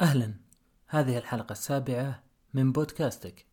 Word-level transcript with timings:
أهلا. 0.00 0.34
هذه 0.86 1.18
الحلقة 1.18 1.52
السابعة 1.52 2.22
من 2.54 2.72
بودكاستك. 2.72 3.46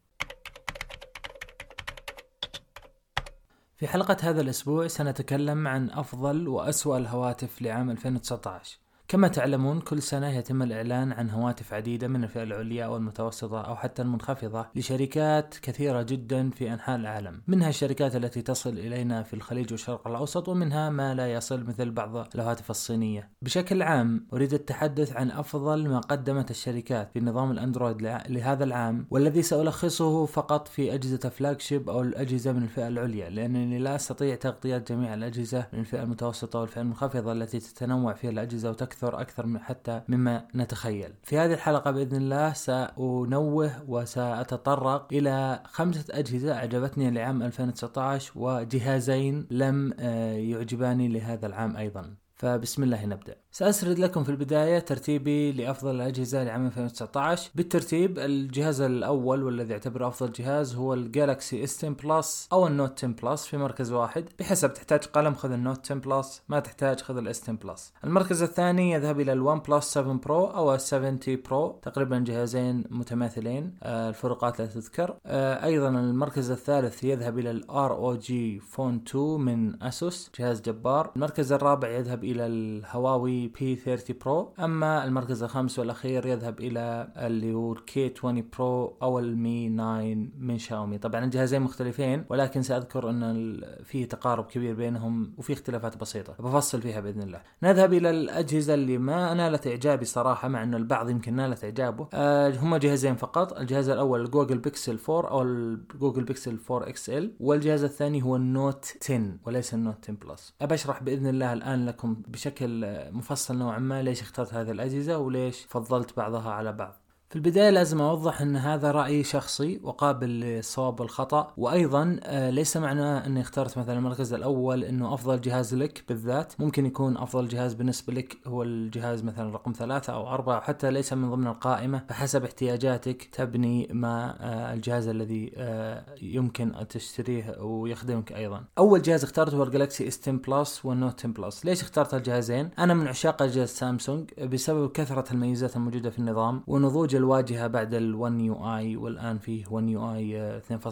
في 3.76 3.88
حلقة 3.88 4.18
هذا 4.22 4.42
الأسبوع 4.42 4.88
سنتكلم 4.88 5.68
عن 5.68 5.90
أفضل 5.90 6.48
وأسوأ 6.48 6.98
الهواتف 6.98 7.62
لعام 7.62 7.90
2019 7.90 8.78
كما 9.14 9.28
تعلمون 9.28 9.80
كل 9.80 10.02
سنة 10.02 10.38
يتم 10.38 10.62
الإعلان 10.62 11.12
عن 11.12 11.30
هواتف 11.30 11.74
عديدة 11.74 12.08
من 12.08 12.24
الفئة 12.24 12.44
العليا 12.44 12.86
أو 12.86 12.98
المتوسطة 12.98 13.62
أو 13.62 13.76
حتى 13.76 14.02
المنخفضة 14.02 14.66
لشركات 14.76 15.56
كثيرة 15.62 16.02
جدا 16.02 16.50
في 16.50 16.74
أنحاء 16.74 16.96
العالم. 16.96 17.42
منها 17.48 17.70
الشركات 17.70 18.16
التي 18.16 18.42
تصل 18.42 18.70
إلينا 18.70 19.24
في 19.24 19.34
الخليج 19.34 19.72
والشرق 19.72 20.08
الأوسط 20.08 20.50
ومنها 20.50 20.90
ما 20.90 21.14
لا 21.16 21.34
يصل 21.34 21.64
مثل 21.64 21.92
بعض 21.92 22.28
الهواتف 22.36 22.70
الصينية. 22.70 23.30
بشكل 23.42 23.82
عام 23.82 24.28
أريد 24.34 24.54
التحدث 24.54 25.16
عن 25.16 25.32
أفضل 25.32 25.90
ما 25.90 26.00
قدمت 26.00 26.52
الشركات 26.52 27.12
في 27.14 27.20
نظام 27.20 27.52
الأندرويد 27.52 28.02
لهذا 28.30 28.64
العام 28.64 29.08
والذي 29.12 29.42
سألخصه 29.42 30.26
فقط 30.26 30.68
في 30.68 30.94
أجهزة 30.94 31.30
flagship 31.30 31.90
أو 31.90 32.02
الأجهزة 32.02 32.52
من 32.52 32.64
الفئة 32.64 32.88
العليا 32.88 33.30
لأنني 33.30 33.80
لا 33.80 33.96
أستطيع 33.96 34.36
تغطية 34.36 34.78
جميع 34.78 35.14
الأجهزة 35.14 35.68
من 35.74 35.80
الفئة 35.80 36.04
المتوسطة 36.04 36.60
والفئة 36.60 36.82
المنخفضة 36.82 37.32
التي 37.32 37.60
تتنوع 37.60 38.14
فيها 38.14 38.32
الأجهزة 38.32 38.70
وتكثر 38.70 39.03
أكثر 39.04 39.22
أكثر 39.22 39.46
من 39.46 39.60
حتى 39.60 40.02
مما 40.08 40.48
نتخيل. 40.56 41.14
في 41.24 41.38
هذه 41.38 41.54
الحلقة 41.54 41.92
بإذن 41.92 42.18
الله 42.18 42.54
سأنوه 42.54 43.84
وسأتطرق 43.88 45.08
إلى 45.14 45.64
خمسة 45.66 46.06
أجهزة 46.20 46.54
أعجبتني 46.54 47.12
لعام 47.12 47.44
2019 47.44 48.32
وجهازين 48.36 49.48
لم 49.52 49.94
آه، 50.00 50.34
يعجباني 50.34 51.08
لهذا 51.08 51.48
العام 51.48 51.78
أيضا. 51.78 52.16
فبسم 52.44 52.84
الله 52.84 53.06
نبدأ. 53.06 53.36
سأسرد 53.52 54.00
لكم 54.00 54.24
في 54.24 54.30
البداية 54.30 54.80
ترتيبي 54.80 55.52
لأفضل 55.52 55.96
الأجهزة 55.96 56.44
لعام 56.44 56.66
2019 56.66 57.52
بالترتيب 57.56 58.20
الجهاز 58.20 58.82
الأول 58.82 59.44
والذي 59.44 59.74
أعتبره 59.74 60.08
أفضل 60.08 60.32
جهاز 60.32 60.76
هو 60.76 60.94
ال 60.94 61.04
Galaxy 61.04 61.64
S 61.64 61.78
10 61.78 61.90
Plus 61.90 62.48
أو 62.54 62.68
ال 62.68 62.74
Note 62.74 62.98
10 62.98 63.08
Plus 63.08 63.46
في 63.46 63.58
مركز 63.58 63.92
واحد. 63.92 64.26
بحسب 64.40 64.74
تحتاج 64.74 65.00
قلم 65.00 65.34
خذ 65.34 65.52
ال 65.52 65.58
Note 65.58 65.80
10 65.86 65.96
Plus 65.96 66.42
ما 66.50 66.60
تحتاج 66.60 67.02
خذ 67.02 67.18
ال 67.18 67.31
S 67.31 67.44
10 67.44 67.54
Plus 67.54 67.94
المركز 68.04 68.44
الثاني 68.44 68.92
يذهب 68.92 69.20
إلى 69.20 69.34
ال 69.34 69.60
OnePlus 69.60 69.86
7 69.86 70.14
Pro 70.14 70.46
أو 70.46 70.74
ال 70.74 70.82
7T 70.82 71.20
Pro 71.50 71.80
تقريبا 71.82 72.20
جهازين 72.20 72.84
متماثلين 72.90 73.76
آه، 73.84 74.10
الفروقات 74.10 74.60
لا 74.60 74.66
تذكر. 74.66 75.16
آه، 75.26 75.66
أيضا 75.66 75.90
المركز 75.90 76.52
الثالث 76.52 77.04
يذهب 77.04 77.40
إلى 77.40 77.52
ال 77.52 77.94
ROG 77.94 78.60
Phone 78.60 79.04
2 79.08 79.40
من 79.42 79.84
أسوس 79.84 80.32
جهاز 80.40 80.62
جبار. 80.62 81.12
المركز 81.16 81.52
الرابع 81.52 81.90
يذهب 81.90 82.24
إلى 82.24 82.33
الهواوي 82.42 83.48
P 83.48 83.76
30 83.76 84.16
Pro 84.26 84.54
أما 84.60 85.04
المركز 85.04 85.44
الخامس 85.44 85.80
والأخير 85.80 86.26
يذهب 86.26 86.60
إلى 86.60 87.08
اللي 87.18 87.54
هو 87.54 87.74
ال 87.74 87.94
K 87.94 88.14
20 88.18 88.50
Pro 88.58 88.98
أو 89.02 89.20
ال 89.20 89.37
Mi 89.37 89.70
9 89.70 90.02
من 90.40 90.58
شاومي. 90.58 90.98
طبعا 90.98 91.24
الجهازين 91.24 91.62
مختلفين 91.62 92.26
ولكن 92.30 92.62
سأذكر 92.62 93.10
أن 93.10 93.62
في 93.84 94.06
تقارب 94.06 94.46
كبير 94.46 94.76
بينهم 94.76 95.34
وفي 95.38 95.54
اختلافات 95.54 95.98
بسيطة. 95.98 96.36
بفصل 96.40 96.82
فيها 96.82 97.00
بإذن 97.00 97.22
الله. 97.22 97.42
نذهب 97.64 97.94
إلى 97.94 98.10
الأجهزة 98.10 98.74
اللي 98.74 98.98
ما 98.98 99.34
نالت 99.34 99.68
إعجابي 99.68 100.06
صراحة 100.06 100.48
مع 100.48 100.64
إنه 100.64 100.78
البعض 100.78 101.10
يمكن 101.10 101.34
نالت 101.34 101.64
إعجابه. 101.64 102.08
أه 102.14 102.50
هم 102.50 102.76
جهازين 102.76 103.16
فقط. 103.16 103.58
الجهاز 103.60 103.90
الأول 103.90 104.22
الجوجل 104.22 104.58
بيكسل 104.58 105.00
4 105.10 105.32
أو 105.32 105.42
الجوجل 105.42 106.24
بيكسل 106.24 106.58
4 106.72 106.90
XL 106.90 107.34
والجهاز 107.40 107.84
الثاني 107.84 108.24
هو 108.24 108.36
ال 108.36 108.48
Note 108.48 108.94
10 109.02 109.38
وليس 109.46 109.74
ال 109.74 109.79
Note 109.79 109.98
10 110.04 110.14
Plus 110.14 110.54
ابى 110.62 110.74
اشرح 110.74 111.04
بإذن 111.04 111.28
الله 111.28 111.54
الآن 111.54 111.86
لكم 111.86 112.16
بشكل 112.28 112.86
مفصل 113.12 113.58
نوعا 113.58 113.80
ما 113.80 114.02
ليش 114.04 114.22
اخترت 114.22 114.54
هذه 114.54 114.72
الأجهزة 114.72 115.18
وليش 115.18 115.66
فضلت 115.70 116.18
بعضها 116.18 116.52
على 116.52 116.74
بعض. 116.74 117.03
في 117.34 117.40
البداية 117.40 117.70
لازم 117.70 118.02
أوضح 118.02 118.42
أن 118.42 118.56
هذا 118.56 118.92
رأيي 118.92 119.24
شخصي 119.24 119.80
وقابل 119.84 120.30
للصواب 120.30 121.00
والخطأ 121.00 121.54
وأيضا 121.58 122.20
آه، 122.24 122.50
ليس 122.50 122.78
معنى 122.78 123.26
أني 123.26 123.42
اخترت 123.42 123.78
مثلا 123.78 123.98
المركز 123.98 124.34
الأول 124.34 124.84
أنه 124.84 125.14
أفضل 125.14 125.42
جهاز 125.42 125.76
لك 125.76 126.04
بالذات. 126.10 126.54
ممكن 126.60 126.86
يكون 126.86 127.18
أفضل 127.18 127.48
جهاز 127.48 127.74
بالنسبة 127.74 128.14
لك 128.14 128.38
هو 128.48 128.64
الجهاز 128.64 129.24
مثلا 129.24 129.54
رقم 129.54 129.72
ثلاثة 129.72 130.14
أو 130.14 130.28
أربعة 130.28 130.62
حتى 130.62 130.92
ليس 130.92 131.14
من 131.14 131.32
ضمن 131.32 131.48
القائمة. 131.48 132.02
فحسب 132.10 132.44
احتياجاتك 132.44 133.24
تبني 133.24 133.88
ما 133.92 134.36
آه، 134.40 134.74
الجهاز 134.74 135.08
الذي 135.08 135.52
آه، 135.58 136.06
يمكن 136.22 136.76
أن 136.76 136.88
تشتريه 136.88 137.56
ويخدمك 137.60 138.32
أيضا. 138.32 138.64
أول 138.78 139.02
جهاز 139.02 139.24
اخترته 139.24 139.58
هو 139.58 139.64
ال 139.64 139.70
Galaxy 139.70 140.08
S 140.08 140.20
10 140.22 140.32
Plus 140.32 140.86
وال 140.86 140.97
Note 140.97 141.20
10 141.20 141.30
Plus 141.30 141.66
ليش 141.66 141.82
اخترت 141.82 142.14
الجهازين؟ 142.14 142.70
أنا 142.80 142.94
من 142.94 143.08
عشاق 143.08 143.42
أجهزة 143.42 143.66
سامسونج 143.66 144.34
بسبب 144.34 144.92
كثرة 144.92 145.32
الميزات 145.32 145.76
الموجودة 145.76 146.10
في 146.10 146.20
النظام 146.20 146.64
ونضوج 146.68 147.23
الواجهة 147.24 147.68
بعد 147.68 147.92
ال1 147.96 148.42
يو 148.42 148.76
اي 148.76 148.96
والآن 148.96 149.38
فيه 149.38 149.64
1 149.72 149.88
UI 149.88 150.60
2.0 150.60 150.90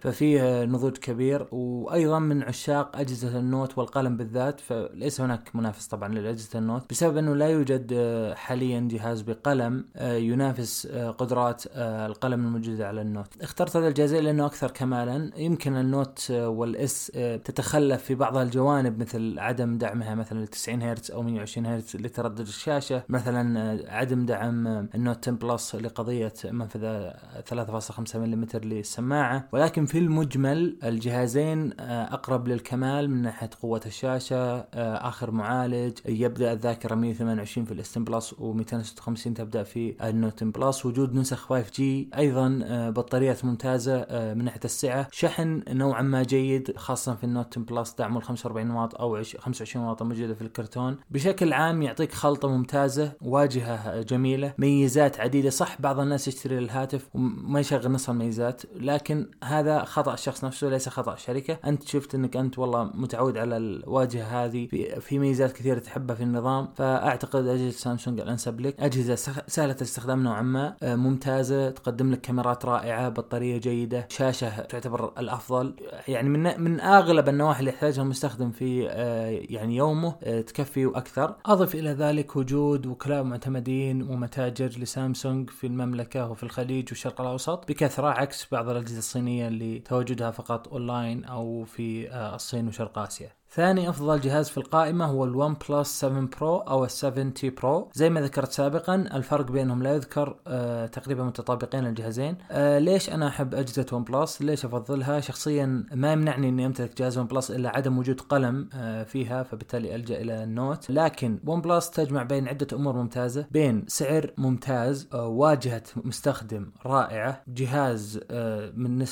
ففيه 0.00 0.64
نضوج 0.64 0.96
كبير 0.96 1.46
وأيضا 1.52 2.18
من 2.18 2.42
عشاق 2.42 2.96
أجهزة 2.96 3.38
ال 3.38 3.46
Note 3.46 3.78
والقلم 3.78 4.16
بالذات. 4.16 4.60
فليس 4.60 5.20
هناك 5.20 5.56
منافس 5.56 5.86
طبعا 5.86 6.14
لأجهزة 6.14 6.58
ال 6.58 6.64
Note 6.64 6.90
بسبب 6.90 7.16
أنه 7.16 7.34
لا 7.34 7.48
يوجد 7.48 7.92
آه، 7.92 8.34
حاليا 8.34 8.88
جهاز 8.90 9.22
بقلم 9.22 9.84
آه، 9.96 10.16
ينافس 10.16 10.88
آه، 10.90 11.10
قدرات 11.10 11.62
القلم 11.76 12.46
الموجودة 12.46 12.88
على 12.88 13.00
ال 13.00 13.07
Note. 13.07 13.42
اخترت 13.42 13.76
هذا 13.76 13.88
الجهازين 13.88 14.24
لأنه 14.24 14.46
أكثر 14.46 14.70
كمالا. 14.70 15.30
يمكن 15.36 15.76
ال 15.76 15.87
Note 15.87 16.30
وال 16.30 16.81
S 16.81 17.06
تتخلف 17.44 18.02
في 18.02 18.14
بعض 18.14 18.36
الجوانب 18.36 18.98
مثل 18.98 19.38
عدم 19.38 19.78
دعمها 19.78 20.14
مثلا 20.14 20.46
90 20.46 20.82
هرتز 20.82 21.10
أو 21.10 21.22
120 21.22 21.66
هرتز 21.66 21.96
لتردد 21.96 22.40
الشاشة 22.40 23.02
مثلا 23.08 23.84
عدم 23.88 24.26
دعم 24.26 24.66
ال 24.94 25.01
Note 25.01 25.28
10 25.28 25.32
Plus 25.32 25.73
قضيه 25.74 26.32
منفذ 26.44 27.10
3.5 27.50 28.16
ملم 28.16 28.46
للسماعة 28.54 29.48
ولكن 29.52 29.86
في 29.86 29.98
المجمل 29.98 30.76
الجهازين 30.84 31.72
آه، 31.80 32.14
أقرب 32.14 32.48
للكمال 32.48 33.10
من 33.10 33.22
ناحية 33.22 33.50
قوة 33.62 33.80
الشاشة 33.86 34.36
آه، 34.36 35.08
آخر 35.08 35.30
معالج 35.30 35.98
يبدأ 36.06 36.52
الذاكرة 36.52 36.94
128 36.94 37.66
في 37.66 37.72
ال 37.72 37.80
S10 37.80 38.04
Plus 38.04 38.34
و256 38.34 39.32
تبدأ 39.34 39.62
في 39.62 39.94
ال 40.02 40.10
Note 40.10 40.44
Plus 40.44 40.86
وجود 40.86 41.14
نسخ 41.14 41.46
5G 41.46 42.10
أيضا 42.16 42.60
آه، 42.64 42.90
بطاريات 42.90 43.44
ممتازة 43.44 44.06
من 44.10 44.44
ناحية 44.44 44.60
السعة. 44.64 45.08
شحن 45.12 45.62
نوعا 45.68 46.02
ما 46.02 46.22
جيد 46.22 46.76
خاصة 46.76 47.14
في 47.14 47.24
ال 47.24 47.31
Note 47.31 47.58
Plus 47.58 47.94
دعم 47.98 48.16
ال 48.16 48.22
45 48.22 48.70
واط 48.70 48.94
أو 48.94 49.22
25 49.38 49.86
واط 49.86 50.02
الموجوده 50.02 50.34
في 50.34 50.42
الكرتون. 50.42 50.96
بشكل 51.10 51.52
عام 51.52 51.82
يعطيك 51.82 52.12
خلطة 52.12 52.48
ممتازة 52.48 53.12
واجهة 53.20 54.02
جميلة 54.02 54.54
ميزات 54.58 55.20
عديدة 55.20 55.50
صح 55.54 55.80
بعض 55.80 56.00
الناس 56.00 56.28
يشتري 56.28 56.58
الهاتف 56.58 57.08
وما 57.14 57.60
يشغل 57.60 57.92
نص 57.92 58.08
الميزات 58.08 58.62
لكن 58.76 59.26
هذا 59.44 59.84
خطأ 59.84 60.14
الشخص 60.14 60.44
نفسه 60.44 60.68
ليس 60.68 60.88
خطأ 60.88 61.12
الشركة. 61.12 61.58
أنت 61.64 61.82
شفت 61.88 62.14
إنك 62.14 62.36
أنت 62.36 62.58
والله 62.58 62.84
متعود 62.94 63.38
على 63.38 63.56
الواجهة 63.56 64.44
هذه 64.44 64.66
في, 65.00 65.18
ميزات 65.18 65.52
كثيرة 65.52 65.78
تحبها 65.78 66.16
في 66.16 66.22
النظام. 66.22 66.68
فأعتقد 66.76 67.46
أجهزة 67.46 67.70
سامسونج 67.70 68.20
الانسب 68.20 68.60
لك 68.60 68.80
اجهزه 68.80 69.14
سهلة 69.46 69.76
الاستخدام 69.76 70.22
نوعا 70.22 70.42
ما 70.42 70.76
آه، 70.82 70.96
ممتازة 70.96 71.70
تقدم 71.70 72.12
لك 72.12 72.20
كاميرات 72.20 72.64
رائعة 72.64 73.08
بطارية 73.08 73.58
جيدة 73.58 74.06
شاشة 74.10 74.60
تعتبر 74.60 75.12
الأفضل. 75.18 75.74
يعني 76.08 76.28
من 76.28 76.60
من 76.60 76.80
أغلب 76.80 77.28
النواحي 77.28 77.60
اللي 77.60 77.70
يحتاجها 77.70 78.02
المستخدم 78.02 78.50
في 78.50 78.88
آه، 78.90 79.40
يعني 79.50 79.76
يومه 79.76 80.14
آه، 80.22 80.40
تكفي 80.40 80.86
وأكثر 80.86 81.34
أضف 81.46 81.74
إلى 81.74 81.90
ذلك 81.90 82.36
وجود 82.36 82.86
وكلاء 82.86 83.22
معتمدين 83.22 84.02
ومتاجر 84.02 84.66
لسامسونج. 84.66 85.43
في 85.46 85.66
المملكه 85.66 85.94
المملكة 86.04 86.30
وفي 86.30 86.42
الخليج 86.42 86.88
والشرق 86.88 87.20
الأوسط 87.20 87.68
بكثرة 87.68 88.08
عكس 88.08 88.46
بعض 88.52 88.68
الأجهزة 88.68 88.98
الصينية 88.98 89.48
اللي 89.48 89.78
تواجدها 89.78 90.30
فقط 90.30 90.68
أونلاين 90.68 91.24
أو 91.24 91.64
في 91.64 92.10
آه، 92.10 92.34
الصين 92.34 92.68
وشرق 92.68 92.98
آسيا. 92.98 93.32
ثاني 93.54 93.88
أفضل 93.88 94.20
جهاز 94.20 94.48
في 94.48 94.58
القائمة 94.58 95.04
هو 95.04 95.24
ال 95.24 95.56
OnePlus 95.70 96.00
7 96.00 96.28
Pro 96.40 96.56
أو 96.56 96.84
ال 96.84 96.90
7T 96.90 97.50
Pro. 97.50 97.90
زي 97.92 98.10
ما 98.10 98.20
ذكرت 98.20 98.52
سابقا 98.52 98.94
الفرق 98.94 99.50
بينهم 99.50 99.82
لا 99.82 99.94
يذكر 99.94 100.36
آه 100.46 100.86
تقريبا 100.86 101.24
متطابقين 101.24 101.86
الجهازين. 101.86 102.36
آه 102.50 102.78
ليش 102.78 103.10
أنا 103.10 103.28
أحب 103.28 103.54
أجهزة 103.54 103.86
OnePlus 103.92 104.42
ليش 104.42 104.64
أفضلها؟ 104.64 105.20
شخصيا 105.20 105.86
ما 105.92 106.12
يمنعني 106.12 106.48
إني 106.48 106.66
أمتلك 106.66 106.98
جهاز 106.98 107.18
OnePlus 107.18 107.50
إلا 107.50 107.68
عدم 107.76 107.98
وجود 107.98 108.20
قلم 108.20 108.68
آه 108.74 109.02
فيها 109.04 109.42
فبالتالي 109.42 109.94
ألجأ 109.94 110.20
إلى 110.20 110.44
ال 110.44 110.52
Note. 110.52 110.90
لكن 110.90 111.38
OnePlus 111.46 111.90
تجمع 111.90 112.22
بين 112.22 112.48
عدة 112.48 112.66
أمور 112.72 112.96
ممتازة. 112.96 113.46
بين 113.50 113.84
سعر 113.88 114.30
ممتاز 114.38 115.08
آه 115.12 115.26
واجهة 115.26 115.82
مستخدم 115.96 116.70
رائعة 116.86 117.42
جهاز 117.48 118.20
آه 118.30 118.72
من, 118.76 119.04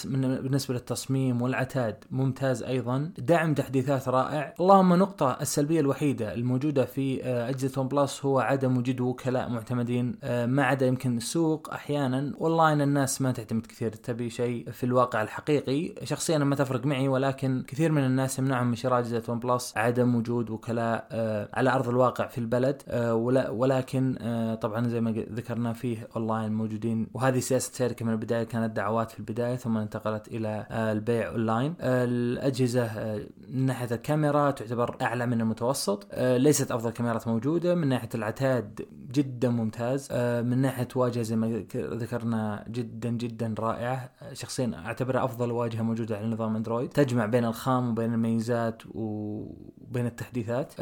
بالنسبة 0.43 0.75
للتصميم 0.75 1.43
والعتاد 1.43 2.05
ممتاز 2.11 2.62
أيضا 2.62 3.12
دعم 3.19 3.55
تحديثات 3.55 4.09
رائعة. 4.09 4.31
رائع. 4.32 4.55
اللهم 4.61 4.93
النقطة 4.93 5.38
السلبية 5.40 5.81
الوحيدة 5.81 6.34
الموجودة 6.34 6.84
في 6.84 7.25
آه، 7.25 7.49
أجهزة 7.49 7.81
OnePlus 7.81 8.25
هو 8.25 8.40
عدم 8.40 8.76
وجود 8.76 9.00
وكلاء 9.00 9.49
معتمدين 9.49 10.14
آه، 10.23 10.46
ما 10.46 10.64
عدا 10.64 10.87
يمكن 10.87 11.17
السوق 11.17 11.70
أحيانا. 11.73 12.32
اونلاين 12.40 12.81
الناس 12.81 13.23
ما 13.23 13.32
تعتمد 13.32 13.67
كثير 13.67 13.93
تبي 13.93 14.31
شيء 14.31 14.70
في 14.70 14.84
الواقع 14.84 15.23
الحقيقي. 15.23 15.94
شخصيا 16.05 16.38
ما 16.38 16.56
تفرق 16.56 16.87
معي 16.87 17.08
ولكن 17.08 17.64
كثير 17.67 17.93
من 17.93 18.05
الناس 18.05 18.38
يمنعهم 18.38 18.67
من 18.67 18.75
شراء 18.75 18.99
أجهزة 18.99 19.23
OnePlus 19.29 19.77
عدم 19.76 20.14
وجود 20.14 20.50
وكلاء 20.50 21.08
على 21.55 21.70
أرض 21.70 21.88
الواقع 21.88 22.26
في 22.26 22.38
البلد 22.38 22.82
ولكن 23.50 24.17
طبعا 24.62 24.88
زي 24.88 25.00
ما 25.00 25.11
ذكرنا 25.11 25.73
فيه 25.73 26.08
اونلاين 26.17 26.52
موجودين. 26.52 27.06
وهذه 27.14 27.38
سياسة 27.38 27.70
الشركة 27.73 28.05
من 28.05 28.12
البداية 28.12 28.44
كانت 28.44 28.76
دعوات 28.76 29.11
في 29.11 29.19
البداية 29.19 29.56
ثم 29.56 29.76
انتقلت 29.76 30.29
إلى 30.29 30.67
البيع 30.70 31.29
اونلاين 31.29 31.75
الأجهزة 31.81 32.90
من 33.49 33.67
ناحية 33.67 33.94
الكاميرا 34.23 34.51
تعتبر 34.51 34.97
أعلى 35.03 35.27
من 35.27 35.41
المتوسط. 35.41 36.07
آه، 36.13 36.37
ليست 36.37 36.71
أفضل 36.71 36.91
كاميرات 36.91 37.29
موجودة. 37.29 37.75
من 37.75 37.89
ناحية 37.89 38.09
العتاد 38.15 38.87
جدا 39.13 39.49
ممتاز. 39.49 40.09
آه، 40.11 40.43
من 40.43 40.59
ناحية 40.59 40.89
واجهة 40.97 41.23
زي 41.23 41.37
ما 41.37 41.65
ذكرنا 41.77 42.65
جدا 42.69 43.11
جدا 43.11 43.55
رائعة. 43.59 44.11
شخصيا 44.33 44.73
اعتبرها 44.87 45.25
أفضل 45.25 45.51
واجهة 45.51 45.83
موجودة 45.83 46.17
على 46.17 46.27
نظام 46.27 46.57
أندرويد. 46.57 46.89
تجمع 46.89 47.27
بين 47.27 47.45
الخام 47.45 47.91
وبين 47.91 48.15
الميزات 48.15 48.83
وبين 48.95 50.07
التحديثات. 50.07 50.73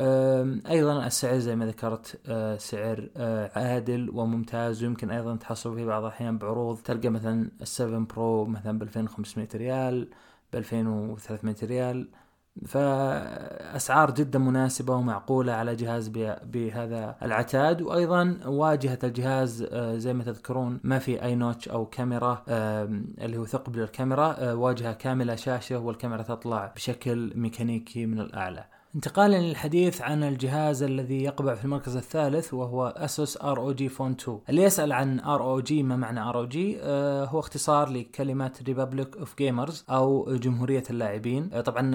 أيضا 0.68 1.06
السعر 1.06 1.38
زي 1.38 1.56
ما 1.56 1.66
ذكرت 1.66 2.20
آه، 2.26 2.56
سعر 2.56 3.08
عادل 3.56 4.10
وممتاز. 4.10 4.82
ويمكن 4.82 5.10
أيضا 5.10 5.36
تحصل 5.36 5.74
فيه 5.74 5.84
بعض 5.84 6.02
الأحيان 6.02 6.38
بعروض. 6.38 6.76
تلقى 6.78 7.08
مثلا 7.08 7.50
ال 7.62 7.82
7 8.14 8.22
Pro 8.22 8.44
مثلا 8.44 8.78
ب 8.78 8.82
2500 8.82 9.48
ريال 9.54 10.08
ب 10.52 10.56
2300 10.56 11.56
ريال. 11.62 12.08
فأسعار 12.66 14.10
جدا 14.10 14.38
مناسبة 14.38 14.94
ومعقولة 14.94 15.52
على 15.52 15.76
جهاز 15.76 16.08
بهذا 16.44 17.16
العتاد. 17.22 17.82
وأيضا 17.82 18.40
واجهة 18.46 18.98
الجهاز 19.04 19.62
آه، 19.62 19.96
زي 19.96 20.12
ما 20.12 20.24
تذكرون 20.24 20.80
ما 20.84 20.98
في 20.98 21.22
أي 21.22 21.34
notch 21.34 21.68
أو 21.68 21.86
كاميرا 21.86 22.44
اللي 22.48 23.36
هو 23.36 23.44
ثقب 23.46 23.76
للكاميرا 23.76 24.36
آه، 24.38 24.54
واجهة 24.54 24.92
كاملة 24.92 25.34
شاشة 25.34 25.78
والكاميرا 25.78 26.22
تطلع 26.22 26.72
بشكل 26.76 27.32
ميكانيكي 27.36 28.06
من 28.06 28.20
الأعلى. 28.20 28.64
انتقالا 28.94 29.36
للحديث 29.36 30.02
عن 30.02 30.22
الجهاز 30.22 30.82
الذي 30.82 31.22
يقبع 31.22 31.54
في 31.54 31.64
المركز 31.64 31.96
الثالث 31.96 32.54
وهو 32.54 32.86
ASUS 32.96 33.36
ROG 33.42 33.88
Phone 33.88 34.10
2 34.20 34.38
اللي 34.48 34.62
يسأل 34.62 34.92
عن 34.92 35.20
ROG 35.20 35.82
ما 35.82 35.96
معنى 35.96 36.20
ROG 36.20 36.78
هو 37.30 37.38
اختصار 37.38 37.88
لكلمه 37.88 38.52
Republic 38.66 39.16
of 39.16 39.36
Gamers 39.38 39.84
أو 39.90 40.36
جمهورية 40.36 40.82
اللاعبين. 40.90 41.50
آه 41.52 41.60
طبعا 41.60 41.94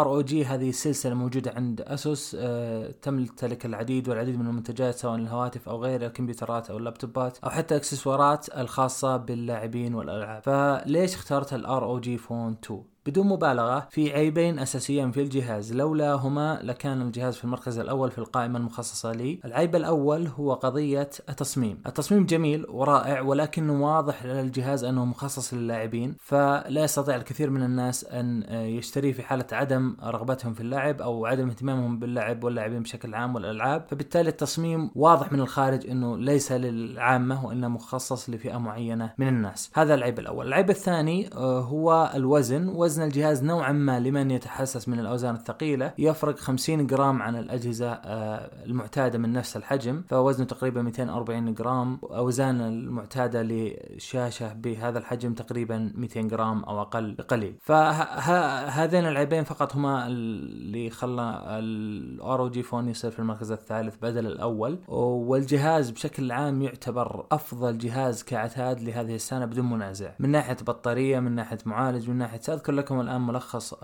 ROG 0.00 0.44
هذه 0.44 0.70
سلسله 0.70 1.14
موجودة 1.14 1.52
عند 1.56 1.80
ASUS 1.80 2.36
آه 2.40 2.94
تمتلك 3.02 3.66
العديد 3.66 4.08
والعديد 4.08 4.38
من 4.38 4.46
المنتجات 4.46 4.94
سواء 4.94 5.14
الهواتف 5.14 5.68
أو 5.68 5.82
غير 5.82 6.06
الكمبيوترات 6.06 6.70
أو 6.70 6.78
اللابتوبات 6.78 7.38
أو 7.44 7.50
حتى 7.50 7.76
إكسسوارات 7.76 8.58
الخاصة 8.58 9.16
باللاعبين 9.16 9.94
والألعاب. 9.94 10.42
فليش 10.42 11.14
اخترت 11.14 11.52
ال 11.54 11.84
ROG 11.84 12.18
Phone 12.18 12.56
2 12.64 12.95
بدون 13.06 13.26
مبالغة 13.26 13.88
في 13.90 14.12
عيبين 14.12 14.58
أساسيين 14.58 15.10
في 15.10 15.22
الجهاز. 15.22 15.72
لولاهما 15.72 16.60
لكان 16.62 17.02
الجهاز 17.02 17.36
في 17.36 17.44
المركز 17.44 17.78
الأول 17.78 18.10
في 18.10 18.18
القائمة 18.18 18.58
المخصصة 18.58 19.12
لي. 19.12 19.40
العيب 19.44 19.76
الأول 19.76 20.26
هو 20.26 20.54
قضية 20.54 21.10
التصميم. 21.28 21.78
التصميم 21.86 22.26
جميل 22.26 22.66
ورائع 22.68 23.20
ولكنه 23.20 23.84
واضح 23.84 24.26
للجهاز 24.26 24.84
أنه 24.84 25.04
مخصص 25.04 25.54
للاعبين 25.54 26.16
فلا 26.20 26.84
يستطيع 26.84 27.16
الكثير 27.16 27.50
من 27.50 27.62
الناس 27.62 28.04
أن 28.04 28.42
يشتريه 28.50 29.12
في 29.12 29.22
حالة 29.22 29.46
عدم 29.52 29.96
رغبتهم 30.04 30.54
في 30.54 30.60
اللعب 30.60 31.02
أو 31.02 31.26
عدم 31.26 31.48
اهتمامهم 31.48 31.98
باللعب 31.98 32.44
واللاعبين 32.44 32.82
بشكل 32.82 33.14
عام 33.14 33.34
والألعاب. 33.34 33.84
فبالتالي 33.90 34.28
التصميم 34.28 34.90
واضح 34.94 35.32
من 35.32 35.40
الخارج 35.40 35.90
أنه 35.90 36.18
ليس 36.18 36.52
للعامة 36.52 37.46
وإنه 37.46 37.68
مخصص 37.68 38.30
لفئة 38.30 38.58
معينة 38.58 39.12
من 39.18 39.28
الناس. 39.28 39.70
هذا 39.74 39.94
العيب 39.94 40.18
الأول. 40.18 40.46
العيب 40.46 40.70
الثاني 40.70 41.30
آه، 41.34 41.60
هو 41.60 42.12
الوزن. 42.14 42.68
وزن 42.68 42.95
وزن 42.96 43.06
الجهاز 43.06 43.44
نوعا 43.44 43.72
ما 43.72 44.00
لمن 44.00 44.30
يتحسس 44.30 44.88
من 44.88 44.98
الأوزان 44.98 45.34
الثقيلة 45.34 45.92
يفرق 45.98 46.38
50 46.38 46.86
جرام 46.86 47.22
عن 47.22 47.36
الأجهزة 47.36 47.92
آه، 47.92 48.64
المعتادة 48.64 49.18
من 49.18 49.32
نفس 49.32 49.56
الحجم. 49.56 50.02
فوزنه 50.08 50.46
تقريبا 50.46 50.82
240 50.82 51.54
جرام. 51.54 51.98
أوزان 52.02 52.60
المعتادة 52.60 53.42
لشاشة 53.42 54.52
بهذا 54.52 54.98
الحجم 54.98 55.34
تقريبا 55.34 55.92
200 55.94 56.20
جرام 56.20 56.64
أو 56.64 56.80
أقل 56.80 57.14
بقليل 57.14 57.54
فهذين 57.60 59.06
العيبين 59.06 59.44
فقط 59.44 59.76
هما 59.76 60.06
اللي 60.06 60.90
خلى 60.90 61.44
ال 61.48 62.48
ROG 62.48 62.62
Phone 62.62 62.88
يصير 62.88 63.10
في 63.10 63.18
المركز 63.18 63.52
الثالث 63.52 63.96
بدل 64.02 64.26
الأول. 64.26 64.78
والجهاز 64.88 65.90
بشكل 65.90 66.32
عام 66.32 66.62
يعتبر 66.62 67.26
أفضل 67.32 67.78
جهاز 67.78 68.22
كعتاد 68.22 68.80
لهذه 68.80 69.14
السنة 69.14 69.44
بدون 69.44 69.70
منازع. 69.70 70.10
من 70.18 70.30
ناحية 70.30 70.56
بطارية 70.66 71.20
من 71.20 71.32
ناحية 71.32 71.58
معالج 71.66 72.10
من 72.10 72.16
ناحية 72.16 72.40
سأذكر 72.40 72.72
لك 72.72 72.85
لكم 72.86 73.00
الآن 73.00 73.20
ملخص 73.20 73.74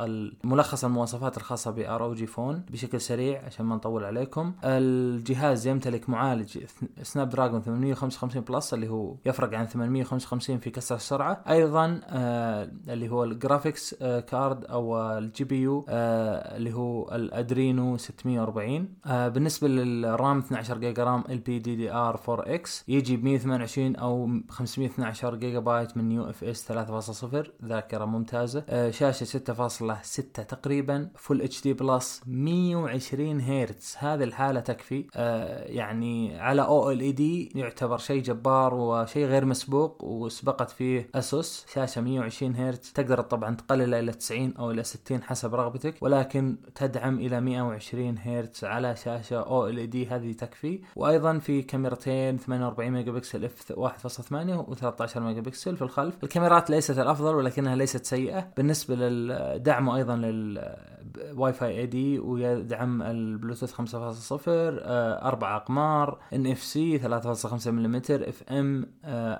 ملخص 0.44 0.84
المواصفات 0.84 1.36
الخاصة 1.36 1.70
ب 1.70 1.79
ROG 1.79 2.04
Phone 2.04 2.62
بشكل 2.70 3.00
سريع 3.00 3.42
عشان 3.46 3.66
ما 3.66 3.76
نطول 3.76 4.04
عليكم. 4.04 4.52
الجهاز 4.64 5.66
يمتلك 5.66 6.10
معالج 6.10 6.58
Snapdragon 7.02 7.62
855 7.62 8.42
Plus 8.42 8.74
اللي 8.74 8.88
هو 8.88 9.14
يفرق 9.26 9.54
عن 9.58 9.66
855 9.66 10.58
في 10.58 10.70
كسر 10.70 10.94
السرعة. 10.94 11.44
أيضا 11.48 12.00
آه 12.06 12.68
اللي 12.88 13.08
هو 13.08 13.24
ال 13.24 13.32
graphics 13.32 13.96
آه 14.02 14.20
card 14.20 14.64
أو 14.64 15.00
ال 15.18 15.44
GPU 15.44 15.84
آه 15.88 16.56
اللي 16.56 16.72
هو 16.74 17.14
ال 17.14 17.26
Adreno 17.26 17.96
640 17.96 18.88
آه 19.06 19.28
بالنسبة 19.28 19.68
للرام 19.68 20.38
12 20.38 20.78
جيجا 20.78 21.04
رام 21.04 21.24
ال 21.30 21.38
بي 21.38 21.58
دي 21.58 21.76
دي 21.76 21.92
ار 21.92 22.20
4 22.28 22.54
إكس 22.54 22.84
يجي 22.88 23.16
ب 23.16 23.24
128 23.24 23.96
أو 23.96 24.30
512 24.48 25.34
جيجا 25.34 25.58
بايت 25.58 25.96
من 25.96 26.12
UFS 26.12 26.72
3.0 26.72 27.48
ذاكرة 27.64 28.04
ممتازة. 28.04 28.64
آه 28.68 28.90
شاشة 28.92 29.38
6.6 29.38 30.22
تقريبا 30.44 31.08
Full 31.16 31.42
HD 31.42 31.62
Plus 31.62 32.22
120 32.26 33.40
هرتز. 33.40 33.96
هذه 33.98 34.24
الحالة 34.24 34.60
تكفي. 34.60 35.06
آه 35.16 35.64
يعني 35.64 36.40
على 36.40 36.62
OLED 36.62 37.52
يعتبر 37.54 37.98
شيء 37.98 38.22
جبار 38.22 38.74
وشيء 38.74 39.26
غير 39.26 39.44
مسبوق 39.44 40.04
وسبقت 40.04 40.70
فيه 40.70 41.08
ASUS 41.14 41.66
شاشة 41.74 42.00
120 42.00 42.56
هرتز. 42.56 42.92
تقدر 42.92 43.20
طبعا 43.20 43.56
تقللها 43.56 44.00
إلى 44.00 44.12
90 44.12 44.54
أو 44.58 44.70
إلى 44.70 44.82
60 44.84 45.22
حسب 45.22 45.54
رغبتك 45.54 45.94
ولكن 46.00 46.56
تدعم 46.74 47.18
إلى 47.18 47.40
120 47.40 48.18
هرتز 48.18 48.64
على 48.64 48.96
شاشة 48.96 49.40
OLED 49.40 50.06
هذه 50.06 50.32
تكفي. 50.32 50.80
وأيضا 50.96 51.38
في 51.38 51.62
كاميرتين 51.62 52.38
48 52.38 52.90
ميجا 52.90 53.12
بكسل 53.12 53.44
F 53.44 53.72
1.8 53.72 54.32
و13 54.32 55.16
ميجا 55.16 55.40
بكسل 55.40 55.76
في 55.76 55.82
الخلف. 55.82 56.14
الكاميرات 56.22 56.70
ليست 56.70 56.98
الأفضل 56.98 57.34
ولكنها 57.34 57.76
ليست 57.76 58.04
سيئة. 58.04 58.48
بالنسبة 58.56 58.81
لدعمه 58.90 59.96
أيضا 59.96 60.16
للواي 60.16 61.52
فاي 61.52 61.80
AD 61.80 62.18
ويدعم 62.18 63.02
البلوتوث 63.02 63.72
5.0 63.72 64.48
آه، 64.48 65.28
أربع 65.28 65.56
أقمار 65.56 66.18
NFC 66.32 66.98
3.5 66.98 67.66
ملم 67.66 68.02
FM 68.10 68.86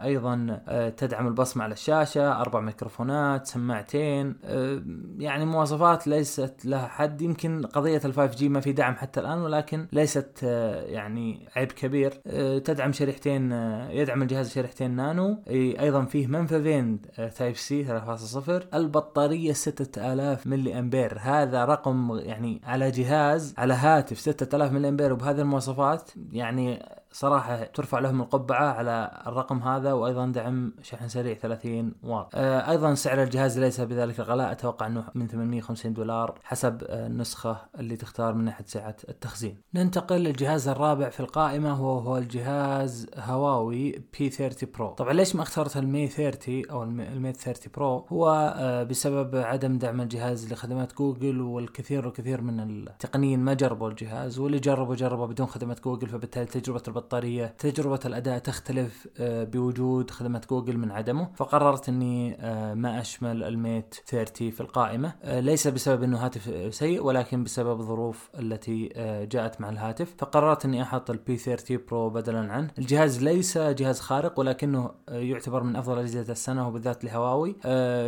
أيضا 0.05 0.61
آه، 0.69 0.89
تدعم 0.89 1.27
البصمة 1.27 1.65
على 1.65 1.72
الشاشة 1.72 2.41
أربع 2.41 2.61
ميكروفونات 2.61 3.46
سماعتين 3.46 4.34
آه، 4.44 4.82
يعني 5.19 5.44
مواصفات 5.44 6.06
ليست 6.06 6.55
لها 6.65 6.87
حد. 6.87 7.22
يمكن 7.22 7.67
قضية 7.67 8.01
ال 8.05 8.15
5 8.15 8.27
G 8.27 8.49
ما 8.49 8.61
في 8.61 8.72
دعم 8.72 8.94
حتى 8.94 9.20
الآن 9.20 9.39
ولكن 9.39 9.87
ليست 9.93 10.43
يعني 10.87 11.49
عيب 11.56 11.72
كبير. 11.72 12.11
تدعم 12.58 12.93
شريحتين 12.93 13.53
يدعم 13.91 14.22
الجهاز 14.22 14.53
شريحتين 14.53 14.91
نانو. 14.91 15.43
أيضا 15.49 16.05
فيه 16.05 16.27
منفذين 16.27 17.01
Type 17.37 17.56
C 17.56 17.84
3.0 17.84 18.75
البطارية 18.75 19.21
6000 19.52 20.46
ملي 20.46 20.79
أمبير. 20.79 21.19
هذا 21.20 21.64
رقم 21.64 22.19
يعني 22.19 22.60
على 22.64 22.91
جهاز 22.91 23.55
على 23.58 23.74
هاتف 23.74 24.19
6000 24.19 24.72
ملي 24.72 24.88
أمبير. 24.88 25.12
وبهذه 25.12 25.41
المواصفات 25.41 26.10
يعني 26.32 26.82
صراحة 27.13 27.65
ترفع 27.65 27.99
لهم 27.99 28.21
القبعة 28.21 28.73
على 28.73 29.23
الرقم 29.27 29.59
هذا 29.59 29.93
وأيضا 29.93 30.27
دعم 30.27 30.73
شحن 30.83 31.09
سريع 31.09 31.35
30 31.35 31.93
واط. 32.03 32.31
آه 32.35 32.71
أيضا 32.71 32.95
سعر 32.95 33.23
الجهاز 33.23 33.59
ليس 33.59 33.81
بذلك 33.81 34.21
الغلاء 34.21 34.53
أتوقع 34.53 34.87
أنه 34.87 35.05
من 35.15 35.29
850 35.29 35.93
دولار 35.93 36.39
حسب 36.45 36.85
آه 36.85 37.07
النسخة 37.07 37.57
اللي 37.79 37.97
تختار 37.97 38.35
من 38.35 38.45
ناحية 38.45 38.65
سعة 38.65 38.97
التخزين. 39.09 39.57
ننتقل 39.75 40.17
للجهاز 40.17 40.69
الرابع 40.69 41.09
في 41.09 41.21
القائمة 41.21 41.83
وهو 41.83 42.19
الجهاز 42.19 43.07
هواوي 43.17 44.05
P 44.19 44.31
30 44.31 44.69
Pro 44.75 44.89
طبعا 44.89 45.13
ليش 45.13 45.37
ما 45.37 45.43
اخترت 45.43 45.77
ال 45.77 45.83
Mate 45.83 46.08
30 46.09 46.63
أو 46.71 46.83
ال 46.82 46.93
Mate 46.93 47.32
30 47.33 47.73
Pro 47.75 48.06
هو 48.13 48.55
آه 48.57 48.83
بسبب 48.83 49.37
عدم 49.37 49.79
دعم 49.79 50.01
الجهاز 50.01 50.53
لخدمات 50.53 50.95
جوجل 50.95 51.41
والكثير 51.41 52.07
والكثير 52.07 52.41
من 52.41 52.61
التقنيين 52.61 53.41
ما 53.41 53.55
جربوا 53.55 53.89
الجهاز 53.91 54.39
واللي 54.39 54.59
جربوا 54.59 54.95
جربوا 54.95 55.27
بدون 55.27 55.47
خدمات 55.47 55.81
جوجل 55.81 56.09
فبالتالي 56.09 56.47
تجربة 56.47 56.83
البطارية 57.03 57.47
تجربة 57.59 58.01
الأداء 58.05 58.39
تختلف 58.39 59.09
آه، 59.19 59.44
بوجود 59.44 60.11
خدمة 60.11 60.41
جوجل 60.51 60.79
من 60.79 60.91
عدمه. 60.91 61.29
فقررت 61.37 61.89
أني 61.89 62.37
آه، 62.41 62.75
ما 62.75 63.01
أشمل 63.01 63.44
ال 63.44 63.55
Mate 63.55 63.94
30 64.06 64.51
في 64.51 64.61
القائمة. 64.61 65.15
آه، 65.23 65.41
ليس 65.41 65.69
بسبب 65.69 66.03
أنه 66.03 66.19
هاتف 66.19 66.75
سيء 66.75 67.03
ولكن 67.05 67.44
بسبب 67.44 67.81
الظروف 67.81 68.31
التي 68.39 68.89
جاءت 69.32 69.61
مع 69.61 69.69
الهاتف. 69.69 70.15
فقررت 70.19 70.65
أني 70.65 70.82
أحط 70.82 71.11
ال 71.11 71.24
P 71.24 71.37
30 71.37 71.79
Pro 71.89 72.11
بدلا 72.11 72.53
عنه. 72.53 72.71
الجهاز 72.79 73.23
ليس 73.23 73.59
جهاز 73.59 74.01
خارق 74.01 74.39
ولكنه 74.39 74.91
يعتبر 75.09 75.63
من 75.63 75.77
أفضل 75.77 75.99
أجهزة 75.99 76.32
السنة 76.32 76.69
وبالذات 76.69 77.05
لهواوي. 77.05 77.56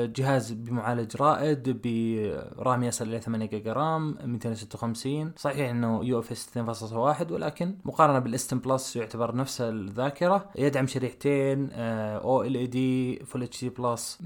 جهاز 0.06 0.52
بمعالج 0.52 1.16
رائد 1.16 1.82
ب 1.82 2.07
RAM 2.07 2.82
يصل 2.82 3.08
إلى 3.08 3.20
8 3.20 3.46
جيجا 3.46 3.72
RAM 3.72 4.16
256 4.24 5.32
صحيح 5.36 5.70
أنه 5.70 6.04
UFS 6.04 6.48
2.1 6.48 7.32
ولكن 7.32 7.74
مقارنة 7.84 8.18
بال 8.18 8.34
S10 8.34 8.58
Plus 8.58 8.83
يعتبر 8.96 9.36
نفس 9.36 9.60
الذاكرة 9.60 10.50
يدعم 10.56 10.86
شريحتين 10.86 11.70
أو 11.72 12.42
ال 12.42 12.54
اي 12.56 12.66
دي 12.66 13.16
فول 13.24 13.42
اتش 13.42 13.64
دي 13.64 13.70
بلس 13.70 14.18